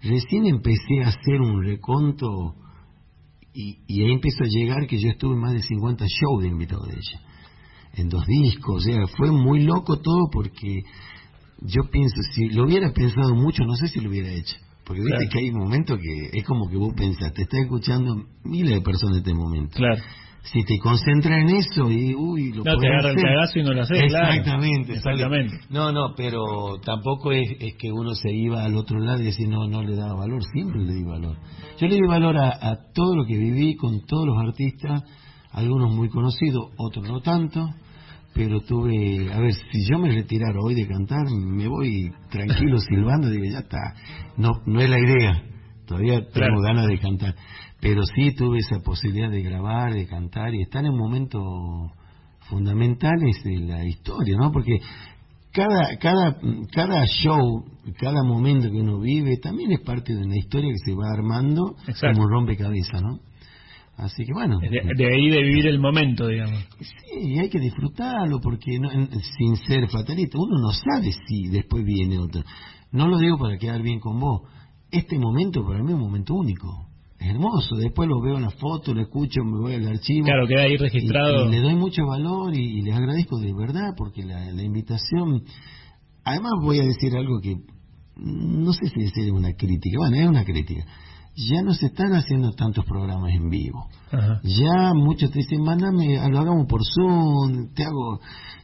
recién 0.01 0.47
empecé 0.47 1.03
a 1.05 1.09
hacer 1.09 1.41
un 1.41 1.63
reconto 1.63 2.55
y, 3.53 3.77
y 3.87 4.01
ahí 4.01 4.13
empezó 4.13 4.43
a 4.43 4.47
llegar 4.47 4.87
que 4.87 4.97
yo 4.97 5.09
estuve 5.09 5.35
en 5.35 5.41
más 5.41 5.53
de 5.53 5.61
50 5.61 6.05
shows 6.05 6.41
de 6.41 6.49
invitado 6.49 6.83
de 6.87 6.93
ella 6.93 7.26
en 7.97 8.09
dos 8.09 8.25
discos, 8.25 8.75
o 8.75 8.79
sea, 8.79 9.07
fue 9.17 9.31
muy 9.31 9.63
loco 9.63 9.99
todo 9.99 10.29
porque 10.31 10.83
yo 11.61 11.89
pienso, 11.91 12.15
si 12.33 12.49
lo 12.49 12.65
hubiera 12.65 12.91
pensado 12.93 13.33
mucho, 13.35 13.63
no 13.63 13.75
sé 13.75 13.87
si 13.87 13.99
lo 13.99 14.09
hubiera 14.09 14.29
hecho. 14.29 14.55
Porque 14.85 15.01
viste 15.01 15.27
que 15.29 15.39
hay 15.39 15.51
momentos 15.51 15.99
que 15.99 16.37
es 16.37 16.45
como 16.45 16.69
que 16.69 16.77
vos 16.77 16.93
pensás, 16.95 17.33
te 17.33 17.41
está 17.41 17.57
escuchando 17.59 18.23
miles 18.43 18.75
de 18.75 18.81
personas 18.81 19.17
en 19.17 19.19
este 19.19 19.33
momento. 19.33 19.75
Claro. 19.75 20.01
Si 20.43 20.63
te 20.63 20.79
concentras 20.79 21.41
en 21.41 21.49
eso 21.57 21.91
y, 21.91 22.15
uy, 22.15 22.53
lo 22.53 22.63
No, 22.63 22.77
te 22.77 22.87
agarra 22.87 23.09
el 23.09 23.17
cagazo 23.17 23.59
y 23.59 23.63
no 23.63 23.73
lo 23.73 23.81
haces, 23.81 24.01
Exactamente. 24.01 24.93
Exactamente. 24.93 25.59
No, 25.69 25.91
no, 25.91 26.13
pero 26.15 26.79
tampoco 26.85 27.33
es, 27.33 27.49
es, 27.59 27.75
que 27.75 27.91
uno 27.91 28.15
se 28.15 28.31
iba 28.31 28.63
al 28.63 28.77
otro 28.77 28.97
lado 28.99 29.21
y 29.21 29.25
decía, 29.25 29.45
no, 29.49 29.67
no 29.67 29.83
le 29.83 29.97
daba 29.97 30.13
valor, 30.13 30.41
siempre 30.53 30.81
le 30.81 30.93
di 30.93 31.03
valor. 31.03 31.37
Yo 31.77 31.87
le 31.87 31.95
di 31.95 32.07
valor 32.07 32.37
a, 32.37 32.51
a 32.51 32.77
todo 32.93 33.17
lo 33.17 33.25
que 33.25 33.37
viví 33.37 33.75
con 33.75 34.05
todos 34.05 34.25
los 34.25 34.37
artistas, 34.37 35.03
algunos 35.51 35.93
muy 35.93 36.07
conocidos, 36.07 36.71
otros 36.77 37.05
no 37.09 37.19
tanto 37.19 37.69
pero 38.33 38.61
tuve, 38.61 39.31
a 39.33 39.39
ver, 39.39 39.53
si 39.53 39.85
yo 39.89 39.97
me 39.97 40.11
retirara 40.11 40.59
hoy 40.61 40.75
de 40.75 40.87
cantar, 40.87 41.25
me 41.29 41.67
voy 41.67 42.11
tranquilo 42.29 42.77
silbando, 42.89 43.29
digo, 43.29 43.45
ya 43.45 43.59
está, 43.59 43.95
no, 44.37 44.51
no 44.65 44.81
es 44.81 44.89
la 44.89 44.99
idea, 44.99 45.43
todavía 45.85 46.27
tengo 46.29 46.61
ganas 46.61 46.87
de 46.87 46.99
cantar, 46.99 47.35
pero 47.79 48.03
sí 48.15 48.33
tuve 48.35 48.59
esa 48.59 48.79
posibilidad 48.79 49.29
de 49.29 49.41
grabar, 49.41 49.93
de 49.93 50.07
cantar 50.07 50.53
y 50.53 50.61
estar 50.61 50.85
en 50.85 50.95
momentos 50.95 51.41
fundamentales 52.49 53.43
de 53.43 53.59
la 53.59 53.85
historia, 53.85 54.35
¿no? 54.37 54.51
Porque 54.51 54.79
cada, 55.51 55.97
cada, 55.97 56.37
cada 56.71 57.05
show, 57.05 57.65
cada 57.99 58.23
momento 58.23 58.69
que 58.69 58.77
uno 58.77 58.99
vive, 58.99 59.37
también 59.37 59.71
es 59.71 59.81
parte 59.81 60.13
de 60.13 60.23
una 60.23 60.37
historia 60.37 60.71
que 60.71 60.91
se 60.91 60.95
va 60.95 61.11
armando 61.11 61.75
como 61.99 62.25
un 62.25 62.31
rompecabezas, 62.31 63.01
¿no? 63.01 63.19
Así 63.97 64.25
que 64.25 64.33
bueno. 64.33 64.59
De, 64.59 64.69
de, 64.69 65.05
ahí 65.07 65.29
de 65.29 65.41
vivir 65.41 65.67
el 65.67 65.79
momento, 65.79 66.27
digamos. 66.27 66.63
Sí, 66.79 67.39
hay 67.39 67.49
que 67.49 67.59
disfrutarlo 67.59 68.39
porque 68.39 68.79
no, 68.79 68.89
sin 68.89 69.55
ser 69.57 69.89
fatalista, 69.89 70.37
uno 70.37 70.59
no 70.59 70.71
sabe 70.71 71.11
si 71.27 71.47
después 71.47 71.83
viene 71.83 72.19
otro. 72.19 72.43
No 72.91 73.07
lo 73.07 73.17
digo 73.17 73.37
para 73.39 73.57
quedar 73.57 73.81
bien 73.81 73.99
con 73.99 74.19
vos. 74.19 74.41
Este 74.91 75.17
momento 75.17 75.65
para 75.65 75.81
mí 75.81 75.89
es 75.89 75.95
un 75.95 76.01
momento 76.01 76.35
único. 76.35 76.87
Es 77.19 77.27
hermoso. 77.27 77.75
Después 77.75 78.07
lo 78.07 78.21
veo 78.21 78.37
en 78.37 78.43
la 78.43 78.51
foto, 78.51 78.93
lo 78.93 79.01
escucho, 79.01 79.43
me 79.43 79.59
voy 79.61 79.73
al 79.73 79.87
archivo. 79.87 80.25
Claro, 80.25 80.47
queda 80.47 80.61
ahí 80.61 80.77
registrado. 80.77 81.47
Y, 81.47 81.51
le 81.51 81.61
doy 81.61 81.75
mucho 81.75 82.05
valor 82.05 82.53
y, 82.53 82.83
les 82.83 82.93
agradezco 82.93 83.39
de 83.39 83.51
verdad 83.51 83.95
porque 83.97 84.23
la, 84.23 84.51
la 84.51 84.61
invitación. 84.61 85.43
Además, 86.23 86.51
voy 86.61 86.79
a 86.79 86.83
decir 86.83 87.17
algo 87.17 87.39
que 87.41 87.55
no 88.15 88.73
sé 88.73 88.89
si 88.89 89.21
es 89.21 89.31
una 89.31 89.53
crítica. 89.53 89.97
Bueno, 89.97 90.17
es 90.17 90.27
una 90.27 90.45
crítica 90.45 90.85
ya 91.37 91.61
no 91.61 91.73
se 91.73 91.87
están 91.87 92.13
haciendo 92.13 92.51
tantos 92.53 92.83
programas 92.85 93.31
en 93.31 93.49
vivo. 93.49 93.87
Ya 94.43 94.93
muchos 94.95 95.29
te 95.29 95.39
dicen, 95.39 95.61
mándame, 95.63 96.17
lo 96.29 96.39
hagamos 96.39 96.65
por 96.67 96.81
Zoom, 96.83 97.73
te 97.75 97.83
hago... 97.83 98.19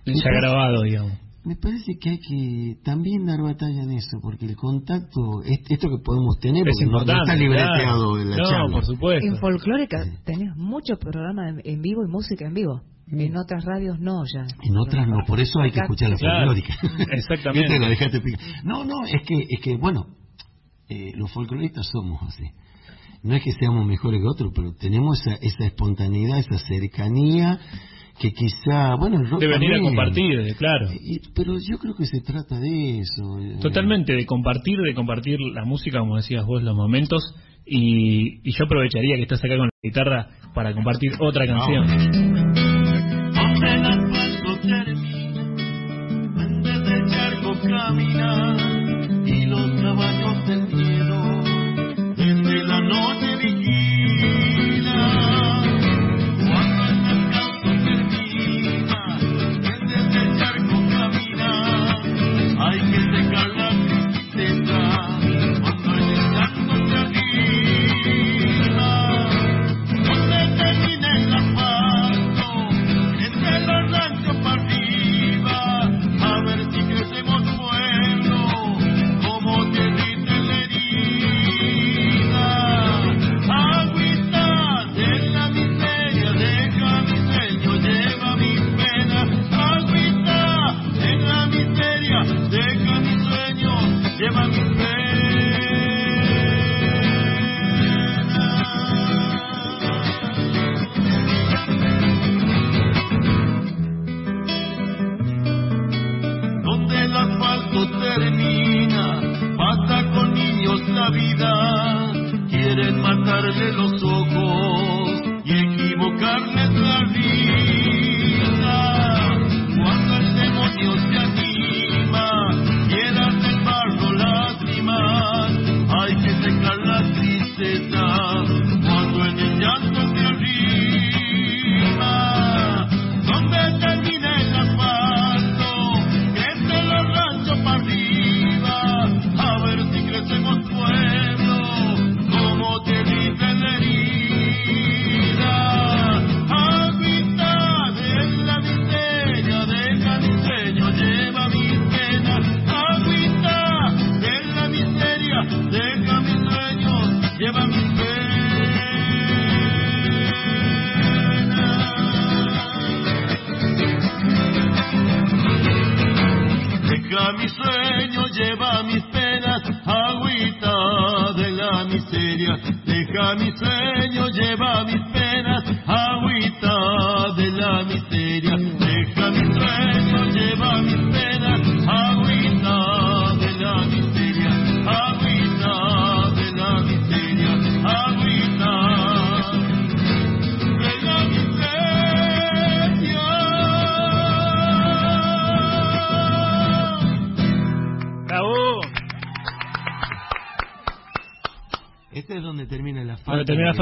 Ya 0.06 0.32
grabado, 0.42 0.82
digamos. 0.82 1.14
Me 1.46 1.56
parece 1.56 1.98
que 2.00 2.10
hay 2.10 2.20
que 2.20 2.78
también 2.84 3.26
dar 3.26 3.42
batalla 3.42 3.84
en 3.84 3.92
eso, 3.92 4.18
porque 4.22 4.46
el 4.46 4.56
contacto, 4.56 5.44
esto 5.44 5.90
que 5.90 5.98
podemos 6.04 6.40
tener, 6.40 6.64
porque 6.64 6.86
no, 6.86 7.00
está 7.02 7.36
libreteado 7.36 8.18
en 8.18 8.30
la 8.32 8.38
no, 8.38 8.72
por 8.72 8.86
supuesto. 8.86 9.28
En 9.28 9.38
folclórica 9.38 10.06
tenés 10.24 10.56
muchos 10.56 10.98
programas 10.98 11.56
en 11.64 11.82
vivo 11.82 12.04
y 12.08 12.10
música 12.10 12.48
en 12.48 12.54
vivo. 12.54 12.82
En 13.12 13.36
otras 13.36 13.66
radios 13.66 14.00
no, 14.00 14.24
ya. 14.34 14.46
En 14.64 14.78
otras 14.78 15.06
no, 15.06 15.18
por 15.28 15.42
eso 15.42 15.60
hay 15.60 15.72
que 15.72 15.82
escuchar 15.82 16.12
la 16.12 16.18
folclórica. 16.18 16.74
Exactamente. 17.12 17.78
no, 18.64 18.86
no, 18.86 19.06
es 19.06 19.22
que, 19.28 19.36
es 19.36 19.62
que 19.62 19.76
bueno, 19.76 20.08
eh, 20.94 21.12
los 21.16 21.32
folcloristas 21.32 21.88
somos 21.92 22.22
así 22.24 22.46
no 23.24 23.36
es 23.36 23.44
que 23.44 23.54
seamos 23.54 23.86
mejores 23.86 24.22
que 24.22 24.28
otros, 24.28 24.52
pero 24.54 24.74
tenemos 24.74 25.20
esa, 25.22 25.36
esa 25.42 25.66
espontaneidad, 25.66 26.40
esa 26.40 26.58
cercanía 26.58 27.58
que 28.20 28.32
quizá, 28.32 28.96
bueno, 28.96 29.20
el 29.20 29.30
rock 29.30 29.40
de 29.40 29.48
venir 29.48 29.74
a 29.74 29.80
compartir, 29.80 30.56
claro. 30.58 30.88
pero 31.34 31.58
yo 31.58 31.78
creo 31.80 31.96
que 31.96 32.06
se 32.06 32.22
trata 32.22 32.60
de 32.60 33.00
eso. 33.00 33.40
Eh. 33.40 33.58
Totalmente, 33.60 34.14
de 34.14 34.26
compartir, 34.26 34.78
de 34.80 34.94
compartir 34.94 35.40
la 35.40 35.66
música, 35.66 36.00
como 36.00 36.18
decías 36.18 36.46
vos, 36.46 36.62
los 36.62 36.76
momentos. 36.76 37.34
Y, 37.66 38.48
y 38.48 38.52
yo 38.52 38.66
aprovecharía 38.66 39.16
que 39.16 39.22
estás 39.24 39.40
acá 39.44 39.56
con 39.56 39.68
la 39.68 39.72
guitarra 39.82 40.28
para 40.54 40.74
compartir 40.74 41.14
otra 41.20 41.48
canción. 41.48 41.88
y 49.26 49.46
Lord. 52.94 53.33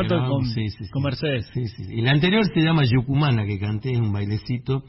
Con, 0.07 1.03
Mercedes. 1.03 1.51
Y 1.89 2.01
la 2.01 2.11
anterior 2.11 2.43
se 2.53 2.61
llama 2.61 2.83
Yucumán, 2.85 3.35
la 3.35 3.45
que 3.45 3.59
canté, 3.59 3.93
es 3.93 3.99
un 3.99 4.11
bailecito. 4.11 4.83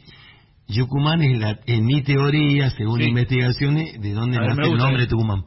Yucumán 0.68 1.22
es, 1.22 1.38
la, 1.38 1.58
en 1.66 1.84
mi 1.84 2.02
teoría, 2.02 2.70
según 2.70 3.02
investigaciones, 3.02 4.00
de 4.00 4.12
dónde 4.12 4.38
nace 4.38 4.62
el 4.62 4.76
nombre 4.76 5.06
Tucumán. 5.06 5.44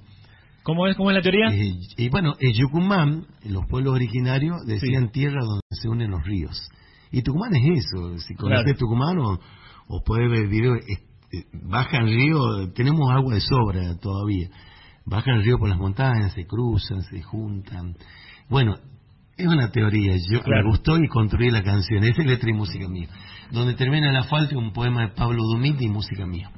¿Cómo 0.63 0.87
es, 0.87 0.97
¿Cómo 0.97 1.11
es 1.11 1.15
la 1.15 1.21
teoría? 1.21 1.47
Eh, 1.51 1.75
y 1.97 2.09
bueno, 2.09 2.33
en 2.39 2.53
Yucumán, 2.53 3.27
los 3.43 3.67
pueblos 3.67 3.93
originarios 3.93 4.65
decían 4.65 5.11
tierra 5.11 5.41
donde 5.41 5.61
se 5.69 5.87
unen 5.87 6.11
los 6.11 6.23
ríos. 6.23 6.69
Y 7.11 7.21
Tucumán 7.21 7.55
es 7.55 7.85
eso. 7.85 8.17
Si 8.17 8.33
conoces 8.33 8.75
Tucumán 8.75 9.17
o, 9.19 9.39
o 9.87 10.03
puedes 10.03 10.29
ver 10.29 10.47
videos, 10.47 10.79
eh, 10.87 11.43
bajan 11.53 12.07
río, 12.07 12.71
tenemos 12.73 13.11
agua 13.11 13.35
de 13.35 13.41
sobra 13.41 13.95
todavía. 13.97 14.49
Bajan 15.05 15.35
el 15.35 15.43
río 15.43 15.59
por 15.59 15.69
las 15.69 15.77
montañas, 15.77 16.33
se 16.33 16.45
cruzan, 16.45 17.03
se 17.03 17.21
juntan. 17.21 17.95
Bueno, 18.49 18.75
es 19.37 19.47
una 19.47 19.69
teoría. 19.69 20.13
Yo 20.31 20.41
me 20.45 20.63
gustó 20.63 20.97
y 20.97 21.07
construí 21.07 21.51
la 21.51 21.63
canción. 21.63 22.03
Es 22.03 22.17
letra 22.17 22.49
y 22.49 22.53
música 22.53 22.87
mía. 22.87 23.07
Donde 23.51 23.73
termina 23.73 24.09
el 24.09 24.15
asfalto, 24.15 24.57
un 24.57 24.71
poema 24.71 25.01
de 25.01 25.07
Pablo 25.09 25.43
Dumit 25.43 25.81
y 25.81 25.89
música 25.89 26.25
mía. 26.25 26.49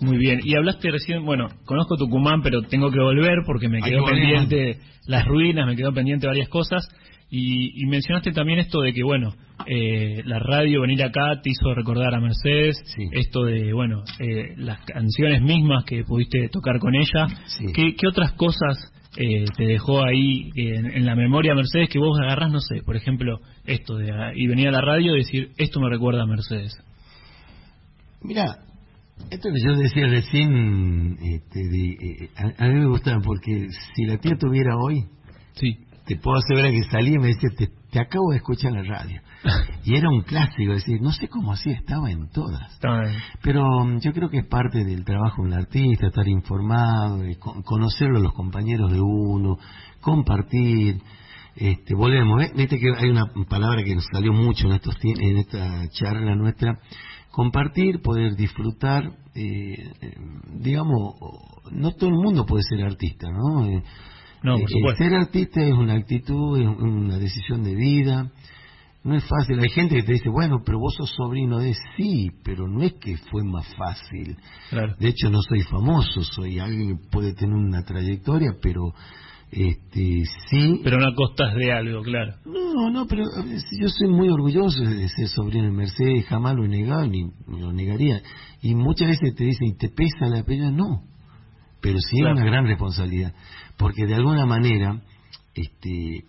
Muy 0.00 0.18
bien. 0.18 0.40
Y 0.42 0.56
hablaste 0.56 0.90
recién, 0.90 1.24
bueno, 1.24 1.48
conozco 1.64 1.96
Tucumán, 1.96 2.42
pero 2.42 2.62
tengo 2.62 2.90
que 2.90 2.98
volver 2.98 3.42
porque 3.46 3.68
me 3.68 3.80
quedó 3.80 4.04
pendiente 4.04 4.78
las 5.06 5.24
ruinas, 5.26 5.66
me 5.66 5.76
quedó 5.76 5.92
pendiente 5.92 6.26
varias 6.26 6.48
cosas. 6.48 6.88
Y, 7.30 7.86
mencionaste 7.86 8.32
también 8.32 8.58
esto 8.58 8.82
de 8.82 8.92
que, 8.92 9.02
bueno, 9.02 9.32
eh, 9.66 10.22
la 10.26 10.38
radio, 10.38 10.82
venir 10.82 11.02
acá, 11.02 11.40
te 11.42 11.48
hizo 11.50 11.72
recordar 11.72 12.14
a 12.14 12.20
Mercedes. 12.20 12.76
Esto 13.12 13.44
de, 13.44 13.72
bueno, 13.72 14.02
eh, 14.18 14.54
las 14.56 14.84
canciones 14.84 15.40
mismas 15.40 15.84
que 15.84 16.04
pudiste 16.04 16.48
tocar 16.50 16.78
con 16.78 16.94
ella. 16.94 17.28
¿Qué, 17.74 17.94
¿Qué 17.94 18.06
otras 18.06 18.32
cosas 18.32 18.91
eh, 19.16 19.44
te 19.56 19.64
dejó 19.64 20.02
ahí 20.02 20.50
eh, 20.56 20.76
en, 20.76 21.04
la 21.04 21.14
memoria 21.14 21.54
Mercedes 21.54 21.88
que 21.90 21.98
vos 21.98 22.18
agarrás, 22.20 22.50
no 22.50 22.60
sé, 22.60 22.82
por 22.82 22.96
ejemplo, 22.96 23.40
esto 23.64 23.96
de 23.96 24.10
y 24.36 24.46
venía 24.46 24.70
a 24.70 24.72
la 24.72 24.80
radio 24.80 25.14
y 25.14 25.18
decir, 25.18 25.50
esto 25.58 25.80
me 25.80 25.90
recuerda 25.90 26.22
a 26.22 26.26
Mercedes? 26.26 26.76
Mira, 28.22 28.56
esto 29.30 29.50
que 29.50 29.60
yo 29.60 29.76
decía 29.76 30.06
recién, 30.06 31.18
este, 31.22 31.60
de, 31.68 31.90
eh, 31.90 32.30
a, 32.58 32.68
mí 32.68 32.74
me 32.74 32.86
gusta 32.86 33.18
porque 33.22 33.68
si 33.94 34.04
la 34.04 34.18
tía 34.18 34.36
tuviera 34.38 34.76
hoy, 34.76 35.04
sí. 35.54 35.78
te 36.06 36.16
puedo 36.16 36.38
asegurar 36.38 36.70
que 36.70 36.82
salía 36.84 37.14
y 37.14 37.18
me 37.18 37.28
decía, 37.28 37.50
te, 37.56 37.68
te 37.92 38.00
acabo 38.00 38.30
de 38.30 38.38
escuchar 38.38 38.72
en 38.72 38.88
la 38.88 38.96
radio. 38.96 39.20
y 39.84 39.94
era 39.94 40.08
un 40.08 40.22
clásico, 40.22 40.72
decir, 40.72 41.00
no 41.02 41.12
sé 41.12 41.28
cómo 41.28 41.52
así, 41.52 41.70
estaba 41.70 42.10
en 42.10 42.30
todas. 42.30 42.80
Pero 43.42 43.66
um, 43.66 44.00
yo 44.00 44.14
creo 44.14 44.30
que 44.30 44.38
es 44.38 44.46
parte 44.46 44.82
del 44.82 45.04
trabajo 45.04 45.42
de 45.42 45.48
un 45.48 45.52
artista, 45.52 46.06
estar 46.06 46.26
informado, 46.26 47.28
y 47.28 47.36
conocerlo 47.36 48.18
a 48.18 48.22
los 48.22 48.32
compañeros 48.32 48.90
de 48.90 49.00
uno, 49.00 49.58
compartir. 50.00 51.02
Este, 51.54 51.94
volvemos, 51.94 52.40
viste 52.56 52.78
que 52.78 52.86
hay 52.96 53.10
una 53.10 53.26
palabra 53.46 53.84
que 53.84 53.94
nos 53.94 54.06
salió 54.10 54.32
mucho 54.32 54.68
en, 54.68 54.72
estos, 54.72 54.96
en 55.02 55.36
esta 55.36 55.86
charla 55.90 56.34
nuestra, 56.34 56.78
compartir, 57.30 58.00
poder 58.00 58.36
disfrutar, 58.36 59.04
eh, 59.34 59.74
eh, 60.00 60.14
digamos, 60.60 61.16
no 61.70 61.92
todo 61.92 62.08
el 62.08 62.16
mundo 62.16 62.46
puede 62.46 62.62
ser 62.62 62.86
artista, 62.86 63.28
¿no? 63.30 63.66
Eh, 63.66 63.82
no, 64.42 64.58
por 64.58 64.70
supuesto. 64.70 65.04
ser 65.04 65.14
artista 65.14 65.62
es 65.62 65.72
una 65.72 65.94
actitud, 65.94 66.60
es 66.60 66.66
una 66.66 67.18
decisión 67.18 67.62
de 67.64 67.74
vida, 67.74 68.30
no 69.04 69.16
es 69.16 69.24
fácil. 69.24 69.58
Hay 69.58 69.70
gente 69.70 69.96
que 69.96 70.02
te 70.02 70.12
dice, 70.12 70.28
bueno, 70.28 70.62
pero 70.64 70.78
vos 70.78 70.94
sos 70.94 71.10
sobrino 71.10 71.58
de 71.58 71.74
sí, 71.96 72.30
pero 72.44 72.68
no 72.68 72.82
es 72.82 72.94
que 72.94 73.16
fue 73.16 73.42
más 73.44 73.66
fácil. 73.76 74.36
De 74.98 75.08
hecho, 75.08 75.28
no 75.30 75.40
soy 75.42 75.62
famoso, 75.62 76.22
soy 76.22 76.58
alguien 76.58 76.98
que 76.98 77.08
puede 77.10 77.34
tener 77.34 77.54
una 77.54 77.82
trayectoria, 77.82 78.52
pero 78.60 78.92
este 79.50 80.22
sí. 80.48 80.80
Pero 80.82 80.98
no 80.98 81.08
a 81.08 81.14
costas 81.14 81.54
de 81.54 81.72
algo, 81.72 82.02
claro. 82.02 82.36
No, 82.46 82.90
no, 82.90 83.06
pero 83.06 83.24
yo 83.24 83.88
soy 83.88 84.08
muy 84.08 84.28
orgulloso 84.28 84.82
de 84.82 85.08
ser 85.08 85.28
sobrino 85.28 85.64
de 85.64 85.72
Mercedes, 85.72 86.26
jamás 86.26 86.54
lo 86.54 86.64
he 86.64 86.68
negado 86.68 87.06
ni, 87.06 87.30
lo 87.48 87.72
negaría. 87.72 88.22
Y 88.62 88.74
muchas 88.74 89.08
veces 89.08 89.34
te 89.34 89.44
dicen, 89.44 89.68
¿y 89.68 89.76
te 89.76 89.88
pesa 89.88 90.28
la 90.28 90.44
pena? 90.44 90.70
No, 90.70 91.02
pero 91.82 91.98
sí 91.98 92.16
es 92.20 92.30
una 92.30 92.44
gran 92.44 92.64
responsabilidad, 92.64 93.34
porque 93.76 94.06
de 94.06 94.14
alguna 94.14 94.46
manera 94.46 95.02
este 95.54 96.24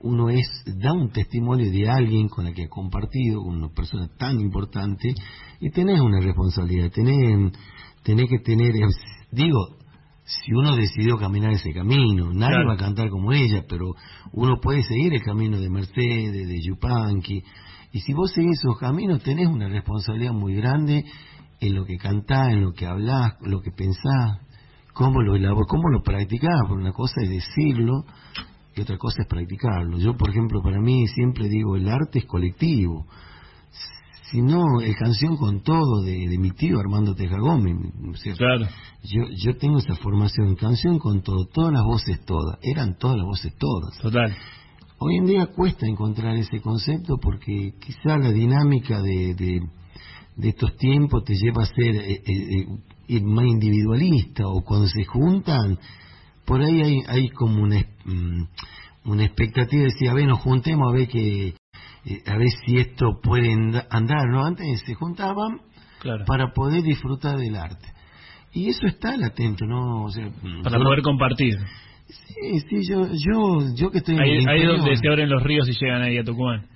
uno 0.00 0.28
es 0.28 0.46
da 0.66 0.92
un 0.92 1.10
testimonio 1.10 1.70
de 1.70 1.88
alguien 1.88 2.28
con 2.28 2.44
la 2.44 2.52
que 2.52 2.64
ha 2.64 2.68
compartido, 2.68 3.42
con 3.42 3.56
una 3.56 3.68
persona 3.68 4.08
tan 4.18 4.40
importante, 4.40 5.14
y 5.60 5.70
tenés 5.70 6.00
una 6.00 6.20
responsabilidad, 6.20 6.90
tenés, 6.90 7.52
tenés 8.02 8.28
que 8.28 8.38
tener, 8.40 8.74
digo, 9.30 9.78
si 10.24 10.52
uno 10.52 10.76
decidió 10.76 11.16
caminar 11.16 11.52
ese 11.52 11.72
camino, 11.72 12.32
nadie 12.34 12.66
va 12.66 12.74
a 12.74 12.78
cantar 12.78 13.08
como 13.08 13.32
ella, 13.32 13.64
pero 13.68 13.94
uno 14.32 14.60
puede 14.60 14.82
seguir 14.82 15.14
el 15.14 15.22
camino 15.22 15.58
de 15.58 15.70
Mercedes, 15.70 16.48
de 16.48 16.60
Yupanqui, 16.60 17.42
y 17.92 18.00
si 18.00 18.12
vos 18.12 18.30
seguís 18.32 18.58
esos 18.58 18.78
caminos, 18.78 19.22
tenés 19.22 19.48
una 19.48 19.68
responsabilidad 19.68 20.32
muy 20.32 20.54
grande 20.54 21.04
en 21.60 21.74
lo 21.74 21.86
que 21.86 21.96
cantás, 21.96 22.48
en 22.52 22.62
lo 22.62 22.72
que 22.72 22.86
hablás, 22.86 23.34
lo 23.40 23.62
que 23.62 23.70
pensás, 23.70 24.40
cómo 24.94 25.20
lo 25.20 25.34
cómo 25.66 25.90
lo 25.90 26.02
practicás, 26.02 26.60
porque 26.66 26.82
una 26.82 26.92
cosa 26.92 27.20
es 27.22 27.28
decirlo, 27.28 28.04
y 28.76 28.80
otra 28.80 28.96
cosa 28.96 29.22
es 29.22 29.28
practicarlo. 29.28 29.98
Yo, 29.98 30.16
por 30.16 30.30
ejemplo, 30.30 30.62
para 30.62 30.80
mí 30.80 31.06
siempre 31.08 31.48
digo, 31.48 31.76
el 31.76 31.88
arte 31.88 32.20
es 32.20 32.24
colectivo. 32.24 33.06
Si 34.30 34.40
no, 34.40 34.80
es 34.80 34.96
canción 34.96 35.36
con 35.36 35.62
todo 35.62 36.02
de, 36.02 36.38
mi 36.38 36.50
tío 36.52 36.80
Armando 36.80 37.14
Teja 37.14 37.38
Gómez. 37.38 37.76
Claro. 38.36 38.66
Yo, 39.04 39.24
yo 39.36 39.56
tengo 39.58 39.78
esa 39.78 39.94
formación, 39.96 40.56
canción 40.56 40.98
con 40.98 41.22
todo, 41.22 41.44
todas 41.44 41.72
las 41.72 41.84
voces 41.84 42.24
todas, 42.24 42.58
eran 42.62 42.96
todas 42.98 43.18
las 43.18 43.26
voces 43.26 43.54
todas. 43.56 43.96
Total. 43.98 44.34
Hoy 44.98 45.16
en 45.18 45.26
día 45.26 45.46
cuesta 45.46 45.86
encontrar 45.86 46.34
ese 46.36 46.60
concepto 46.60 47.18
porque 47.18 47.74
quizá 47.78 48.16
la 48.16 48.30
dinámica 48.30 49.02
de, 49.02 49.34
de, 49.34 50.48
estos 50.48 50.76
tiempos 50.76 51.24
te 51.24 51.34
lleva 51.34 51.62
a 51.62 51.66
ser 51.66 51.96
eh, 51.96 52.12
eh, 52.12 52.22
eh, 52.26 52.66
más 53.08 53.46
individualista 53.46 54.46
o 54.46 54.62
cuando 54.62 54.86
se 54.88 55.04
juntan 55.04 55.78
por 56.44 56.60
ahí 56.62 56.82
hay, 56.82 57.02
hay 57.08 57.28
como 57.30 57.62
una, 57.62 57.80
mm, 58.04 58.42
una 59.06 59.24
expectativa 59.24 59.82
de 59.82 59.88
decir, 59.88 60.08
a 60.10 60.14
ver, 60.14 60.26
nos 60.26 60.40
juntemos 60.40 60.88
a 60.88 60.92
ver 60.92 61.08
que 61.08 61.54
eh, 62.06 62.22
a 62.26 62.36
ver 62.36 62.48
si 62.64 62.78
esto 62.78 63.18
puede 63.22 63.50
andar, 63.90 64.28
¿no? 64.28 64.44
Antes 64.44 64.82
se 64.84 64.94
juntaban 64.94 65.60
para 66.26 66.52
poder 66.52 66.82
disfrutar 66.82 67.38
del 67.38 67.56
arte. 67.56 67.88
Y 68.52 68.68
eso 68.68 68.86
está 68.86 69.16
latente, 69.16 69.66
¿no? 69.66 70.06
Mm, 70.06 70.62
para 70.62 70.78
poder 70.78 71.02
compartir. 71.02 71.54
Sí, 72.06 72.60
sí, 72.68 72.88
yo, 72.88 73.06
yo, 73.06 73.74
yo 73.74 73.90
que 73.90 73.98
estoy 73.98 74.18
ahí, 74.18 74.38
en 74.38 74.48
Ahí 74.48 74.64
donde 74.64 74.96
se 74.96 75.08
abren 75.08 75.30
los 75.30 75.42
ríos 75.42 75.66
y 75.68 75.72
llegan 75.72 76.02
ahí 76.02 76.18
a 76.18 76.24
Tucumán. 76.24 76.66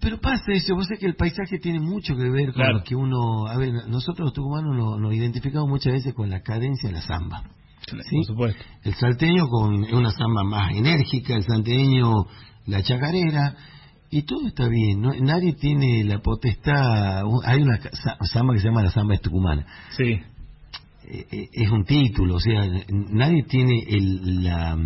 Pero 0.00 0.18
pasa 0.18 0.52
eso, 0.52 0.74
vos 0.74 0.86
sabés 0.86 1.00
que 1.00 1.06
el 1.06 1.14
paisaje 1.14 1.58
tiene 1.58 1.78
mucho 1.78 2.16
que 2.16 2.30
ver 2.30 2.52
con 2.52 2.72
lo 2.72 2.82
que 2.82 2.94
uno... 2.94 3.46
A 3.46 3.58
ver, 3.58 3.70
nosotros 3.88 4.26
los 4.26 4.32
tucumanos 4.32 4.98
nos 4.98 5.14
identificamos 5.14 5.68
muchas 5.68 5.92
veces 5.92 6.14
con 6.14 6.30
la 6.30 6.40
cadencia 6.40 6.88
de 6.88 6.94
la 6.94 7.02
samba. 7.02 7.42
Por 7.88 8.24
supuesto. 8.24 8.64
El 8.82 8.94
salteño 8.94 9.48
con 9.48 9.74
una 9.92 10.10
samba 10.10 10.44
más 10.44 10.74
enérgica, 10.74 11.34
el 11.34 11.44
salteño 11.44 12.26
la 12.66 12.82
chacarera, 12.82 13.56
y 14.10 14.22
todo 14.22 14.46
está 14.48 14.68
bien, 14.68 15.00
¿no? 15.00 15.12
nadie 15.14 15.54
tiene 15.54 16.04
la 16.04 16.18
potestad, 16.18 17.22
hay 17.44 17.62
una 17.62 17.78
samba 18.22 18.54
que 18.54 18.60
se 18.60 18.66
llama 18.68 18.82
la 18.82 18.90
samba 18.90 19.16
tucumana. 19.18 19.66
Sí. 19.96 20.20
Eh, 21.12 21.26
eh, 21.32 21.48
es 21.52 21.70
un 21.70 21.84
título, 21.84 22.36
o 22.36 22.40
sea, 22.40 22.62
nadie 22.88 23.42
tiene 23.44 23.82
el, 23.88 24.44
la, 24.44 24.76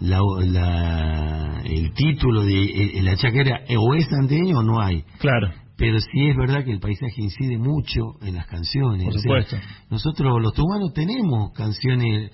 la, 0.00 1.62
el 1.64 1.92
título 1.92 2.44
de 2.44 2.64
eh, 2.64 3.02
la 3.02 3.16
chacarera, 3.16 3.62
o 3.76 3.94
es 3.94 4.06
salteño 4.08 4.58
o 4.58 4.62
no 4.62 4.80
hay. 4.80 5.02
Claro 5.18 5.50
pero 5.78 5.98
sí 6.00 6.28
es 6.28 6.34
verdad 6.34 6.64
que 6.64 6.72
el 6.72 6.80
paisaje 6.80 7.20
incide 7.20 7.58
mucho 7.58 8.00
en 8.22 8.36
las 8.36 8.46
canciones. 8.46 9.04
Por 9.04 9.20
supuesto. 9.20 9.56
nosotros 9.90 10.40
los 10.40 10.54
tubanos 10.54 10.94
tenemos 10.94 11.52
canciones 11.52 12.30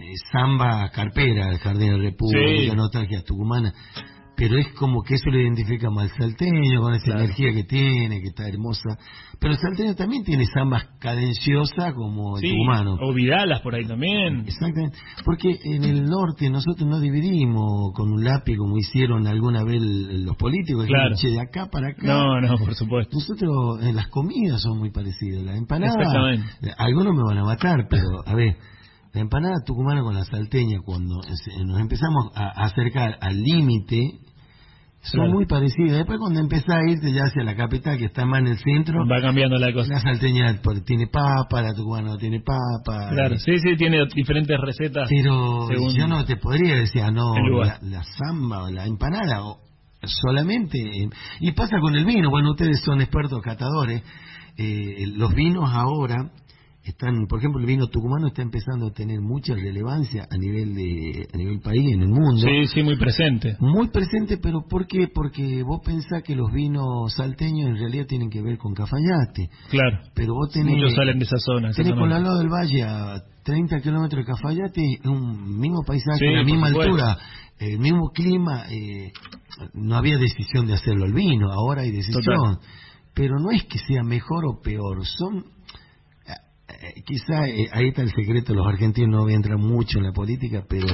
eh, 0.00 0.12
samba 0.32 0.90
carpera, 0.90 1.50
el 1.52 1.58
Jardín 1.58 1.92
de 1.92 1.98
República, 1.98 2.72
sí. 2.72 2.76
nostalgia 2.76 3.22
tucumana, 3.22 3.72
pero 4.36 4.58
es 4.58 4.68
como 4.74 5.02
que 5.02 5.14
eso 5.14 5.30
lo 5.30 5.40
identifica 5.40 5.90
más 5.90 6.10
al 6.12 6.16
salteño, 6.18 6.80
con 6.80 6.94
esa 6.94 7.12
energía 7.12 7.52
que 7.52 7.64
tiene, 7.64 8.20
que 8.20 8.28
está 8.28 8.48
hermosa. 8.48 8.98
Pero 9.38 9.52
el 9.54 9.58
salteño 9.58 9.94
también 9.94 10.24
tiene 10.24 10.44
zambas 10.46 10.84
cadenciosas 10.98 11.94
como 11.94 12.36
el 12.36 12.42
sí, 12.42 12.50
tucumano. 12.50 12.96
O 13.00 13.12
vidalas 13.12 13.60
por 13.60 13.74
ahí 13.74 13.84
también. 13.84 14.44
Exactamente. 14.46 14.98
Porque 15.24 15.56
en 15.64 15.84
el 15.84 16.04
norte 16.04 16.50
nosotros 16.50 16.88
no 16.88 17.00
dividimos 17.00 17.92
con 17.94 18.12
un 18.12 18.24
lápiz 18.24 18.56
como 18.56 18.76
hicieron 18.76 19.26
alguna 19.26 19.62
vez 19.64 19.80
los 19.80 20.36
políticos, 20.36 20.86
claro. 20.86 21.14
de 21.14 21.40
acá 21.40 21.66
para 21.70 21.88
acá. 21.88 22.06
No, 22.06 22.40
no, 22.40 22.58
por 22.58 22.74
supuesto. 22.74 23.16
Nosotros 23.16 23.82
en 23.82 23.96
las 23.96 24.08
comidas 24.08 24.62
son 24.62 24.78
muy 24.78 24.90
parecidas. 24.90 25.42
La 25.42 25.56
empanada, 25.56 25.94
Exactamente. 25.94 26.74
algunos 26.76 27.14
me 27.14 27.22
van 27.22 27.38
a 27.38 27.44
matar, 27.44 27.86
pero 27.88 28.26
a 28.26 28.34
ver 28.34 28.56
la 29.14 29.20
empanada 29.20 29.62
tucumana 29.64 30.02
con 30.02 30.12
la 30.12 30.24
salteña, 30.24 30.80
cuando 30.84 31.20
nos 31.66 31.80
empezamos 31.80 32.32
a 32.34 32.64
acercar 32.64 33.16
al 33.20 33.40
límite, 33.40 34.18
son 35.04 35.30
muy 35.30 35.46
parecidas. 35.46 35.98
Después 35.98 36.18
cuando 36.18 36.40
empezás 36.40 36.76
a 36.76 36.90
irte 36.90 37.12
ya 37.12 37.24
hacia 37.24 37.44
la 37.44 37.54
capital, 37.54 37.98
que 37.98 38.06
está 38.06 38.24
más 38.24 38.40
en 38.40 38.48
el 38.48 38.58
centro... 38.58 39.06
Va 39.06 39.20
cambiando 39.20 39.56
la 39.56 39.72
cosa. 39.72 39.94
La 39.94 40.00
salteña 40.00 40.60
tiene 40.84 41.06
papa, 41.08 41.62
la 41.62 41.74
tucumana 41.74 42.08
no 42.10 42.16
tiene 42.16 42.40
papa. 42.40 43.10
Claro, 43.10 43.36
sí, 43.36 43.58
sí, 43.58 43.76
tiene 43.76 43.98
diferentes 44.14 44.56
recetas. 44.60 45.08
Pero 45.08 45.68
yo 45.92 46.08
no 46.08 46.24
te 46.24 46.36
podría 46.36 46.76
decir, 46.76 47.02
ah, 47.02 47.10
no, 47.10 47.34
la, 47.36 47.78
la, 47.82 48.02
samba 48.02 48.64
o 48.64 48.70
la 48.70 48.86
empanada, 48.86 49.44
o 49.44 49.60
solamente... 50.02 50.78
y 51.40 51.52
pasa 51.52 51.78
con 51.80 51.94
el 51.94 52.04
vino, 52.04 52.30
bueno, 52.30 52.52
ustedes 52.52 52.80
son 52.82 53.00
expertos 53.00 53.40
catadores. 53.42 54.02
Eh, 54.56 55.06
los 55.16 55.34
vinos 55.34 55.68
ahora 55.72 56.30
están, 56.84 57.26
por 57.26 57.38
ejemplo, 57.38 57.60
el 57.60 57.66
vino 57.66 57.86
tucumano 57.86 58.26
está 58.26 58.42
empezando 58.42 58.88
a 58.88 58.90
tener 58.92 59.20
mucha 59.20 59.54
relevancia 59.54 60.28
a 60.30 60.36
nivel 60.36 60.74
de 60.74 61.26
a 61.32 61.36
nivel 61.36 61.60
país 61.60 61.92
en 61.92 62.02
el 62.02 62.08
mundo. 62.08 62.42
Sí, 62.42 62.66
sí, 62.66 62.82
muy 62.82 62.98
presente. 62.98 63.56
Muy 63.58 63.88
presente, 63.88 64.36
pero 64.36 64.66
¿por 64.68 64.86
qué? 64.86 65.08
Porque 65.08 65.62
vos 65.62 65.80
pensás 65.82 66.22
que 66.22 66.36
los 66.36 66.52
vinos 66.52 67.14
salteños 67.14 67.70
en 67.70 67.76
realidad 67.76 68.04
tienen 68.06 68.28
que 68.28 68.42
ver 68.42 68.58
con 68.58 68.74
Cafayate. 68.74 69.48
Claro. 69.70 69.98
Pero 70.14 70.34
vos 70.34 70.50
tenés 70.52 70.76
muchos 70.76 70.94
salen 70.94 71.18
de 71.18 71.24
esa 71.24 71.38
zona. 71.38 71.70
Tenés 71.72 71.94
por 71.94 72.12
al 72.12 72.22
lado 72.22 72.38
del 72.38 72.50
valle 72.50 72.82
a 72.82 73.22
30 73.44 73.80
kilómetros 73.80 74.26
de 74.26 74.32
Cafayate, 74.32 75.00
un 75.04 75.58
mismo 75.58 75.82
paisaje, 75.86 76.32
la 76.32 76.44
misma 76.44 76.66
altura, 76.66 77.16
el 77.58 77.78
mismo 77.78 78.10
clima, 78.10 78.64
eh, 78.70 79.10
no 79.72 79.96
había 79.96 80.18
decisión 80.18 80.66
de 80.66 80.74
hacerlo 80.74 81.06
el 81.06 81.14
vino, 81.14 81.50
ahora 81.50 81.82
hay 81.82 81.92
decisión. 81.92 82.58
Pero 83.14 83.38
no 83.38 83.50
es 83.52 83.64
que 83.64 83.78
sea 83.78 84.02
mejor 84.02 84.44
o 84.44 84.60
peor, 84.60 85.06
son 85.06 85.53
eh, 86.88 87.02
quizá 87.04 87.48
eh, 87.48 87.68
ahí 87.72 87.88
está 87.88 88.02
el 88.02 88.10
secreto, 88.10 88.54
los 88.54 88.66
argentinos 88.66 89.10
no 89.10 89.28
entran 89.28 89.60
mucho 89.60 89.98
en 89.98 90.04
la 90.04 90.12
política, 90.12 90.64
pero 90.68 90.86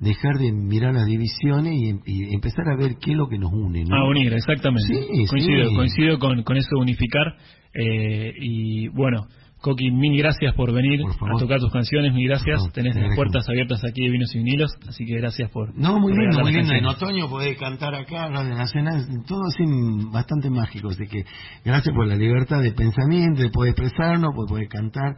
dejar 0.00 0.38
de 0.38 0.52
mirar 0.52 0.94
las 0.94 1.06
divisiones 1.06 1.72
y, 2.04 2.34
empezar 2.34 2.68
a 2.68 2.76
ver 2.76 2.96
qué 3.00 3.12
es 3.12 3.16
lo 3.16 3.28
que 3.28 3.38
nos 3.38 3.52
une. 3.52 3.84
¿no? 3.84 3.96
A 3.96 4.08
unir, 4.08 4.32
exactamente. 4.32 5.06
coincido, 5.28 5.74
coincido 5.74 6.18
con, 6.18 6.42
con 6.42 6.56
eso 6.56 6.68
de 6.72 6.80
unificar. 6.80 7.36
Eh, 7.74 8.32
y 8.40 8.88
bueno, 8.88 9.26
Coqui, 9.66 9.90
mil 9.90 10.16
gracias 10.16 10.54
por 10.54 10.72
venir 10.72 11.00
a 11.02 11.38
tocar 11.40 11.58
tus 11.58 11.72
canciones, 11.72 12.14
mil 12.14 12.28
gracias. 12.28 12.72
Tenés 12.72 12.94
las 12.94 13.16
puertas 13.16 13.48
abiertas 13.48 13.82
aquí 13.84 14.04
de 14.04 14.10
Vinos 14.10 14.32
y 14.32 14.38
Vinilos, 14.38 14.70
así 14.88 15.04
que 15.04 15.16
gracias 15.16 15.50
por. 15.50 15.76
No, 15.76 15.98
muy 15.98 16.12
lindo, 16.16 16.38
muy 16.38 16.52
lindo. 16.52 16.72
En 16.72 16.86
otoño 16.86 17.28
podés 17.28 17.58
cantar 17.58 17.92
acá, 17.96 18.28
Radio 18.28 18.54
Nacional, 18.54 19.04
todo 19.26 19.40
así 19.48 19.64
bastante 20.12 20.50
mágico. 20.50 20.90
Así 20.90 21.08
que 21.08 21.24
gracias 21.64 21.92
por 21.92 22.06
la 22.06 22.14
libertad 22.14 22.62
de 22.62 22.70
pensamiento, 22.70 23.42
de 23.42 23.50
poder 23.50 23.72
expresarnos, 23.72 24.34
de 24.36 24.46
poder 24.46 24.68
cantar. 24.68 25.16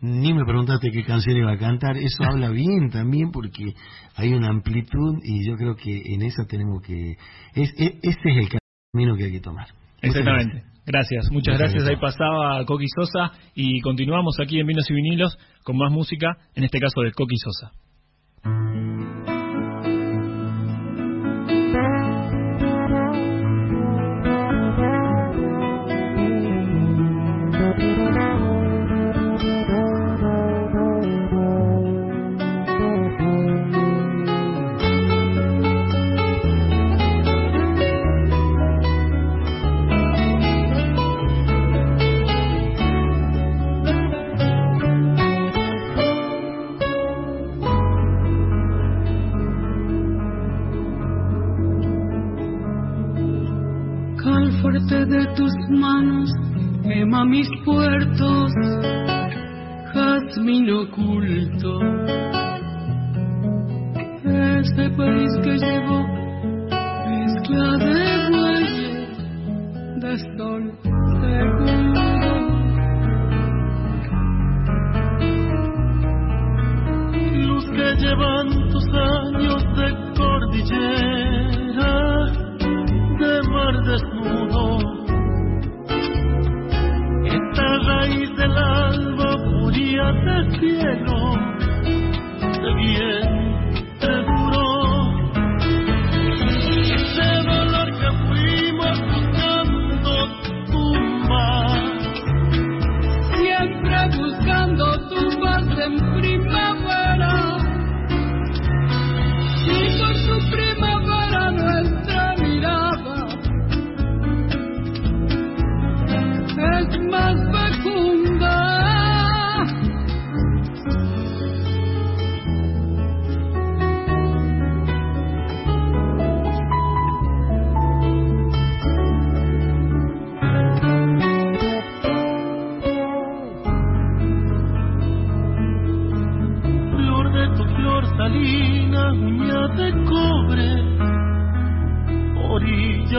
Ni 0.00 0.32
me 0.32 0.46
preguntaste 0.46 0.90
qué 0.90 1.04
canción 1.04 1.36
iba 1.36 1.52
a 1.52 1.58
cantar, 1.58 1.98
eso 1.98 2.24
habla 2.24 2.48
bien 2.48 2.88
también 2.88 3.30
porque 3.30 3.74
hay 4.16 4.32
una 4.32 4.48
amplitud 4.48 5.18
y 5.22 5.46
yo 5.46 5.56
creo 5.56 5.76
que 5.76 6.14
en 6.14 6.22
eso 6.22 6.46
tenemos 6.48 6.80
que. 6.80 7.18
Es, 7.54 7.70
ese 7.76 7.98
es 8.02 8.16
el 8.24 8.48
camino 8.94 9.14
que 9.18 9.24
hay 9.24 9.32
que 9.32 9.40
tomar. 9.40 9.66
Exactamente. 10.00 10.69
Gracias, 10.86 11.30
muchas 11.30 11.58
gracias. 11.58 11.84
Ahí 11.86 11.96
pasaba 11.96 12.64
Coqui 12.64 12.86
Sosa 12.88 13.32
y 13.54 13.80
continuamos 13.80 14.36
aquí 14.40 14.58
en 14.60 14.66
Vinos 14.66 14.90
y 14.90 14.94
Vinilos 14.94 15.38
con 15.62 15.76
más 15.76 15.92
música, 15.92 16.36
en 16.54 16.64
este 16.64 16.78
caso 16.78 17.02
de 17.02 17.12
Coqui 17.12 17.36
Sosa. 17.36 17.72
Desnudo. 84.00 84.78
Raíz 87.86 88.30
del 88.36 88.56
alba 88.56 89.36
furia 89.38 90.12
del 90.12 90.60
cielo, 90.60 91.34
de 92.62 92.74
vientre 92.74 93.49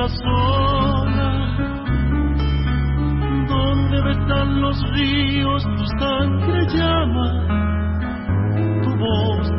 sola, 0.09 1.57
donde 3.47 4.01
besan 4.01 4.61
los 4.61 4.77
ríos, 4.93 5.63
tu 5.63 5.85
sangre 5.99 6.65
llama, 6.73 7.27
tu 8.83 8.89
voz 8.97 9.51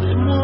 demora. 0.00 0.41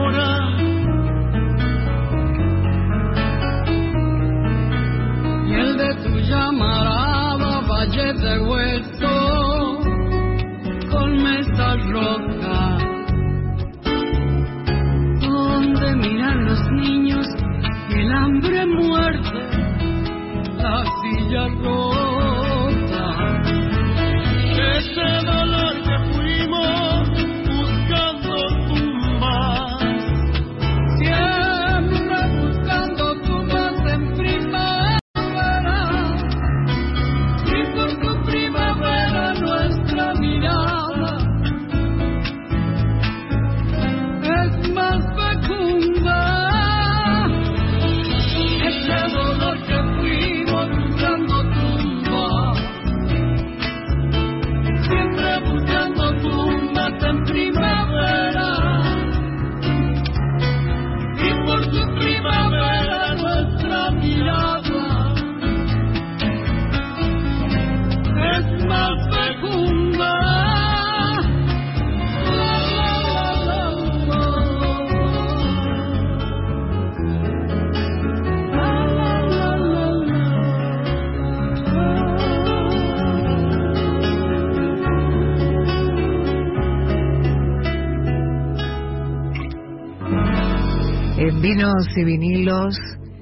Y 91.97 92.05
vinilos, 92.05 92.77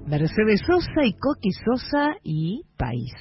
Mercedes 0.07 0.61
Sosa 0.67 1.05
y 1.05 1.13
Coqui 1.15 1.51
Sosa 1.53 2.15
y 2.23 2.63
País. 2.77 3.13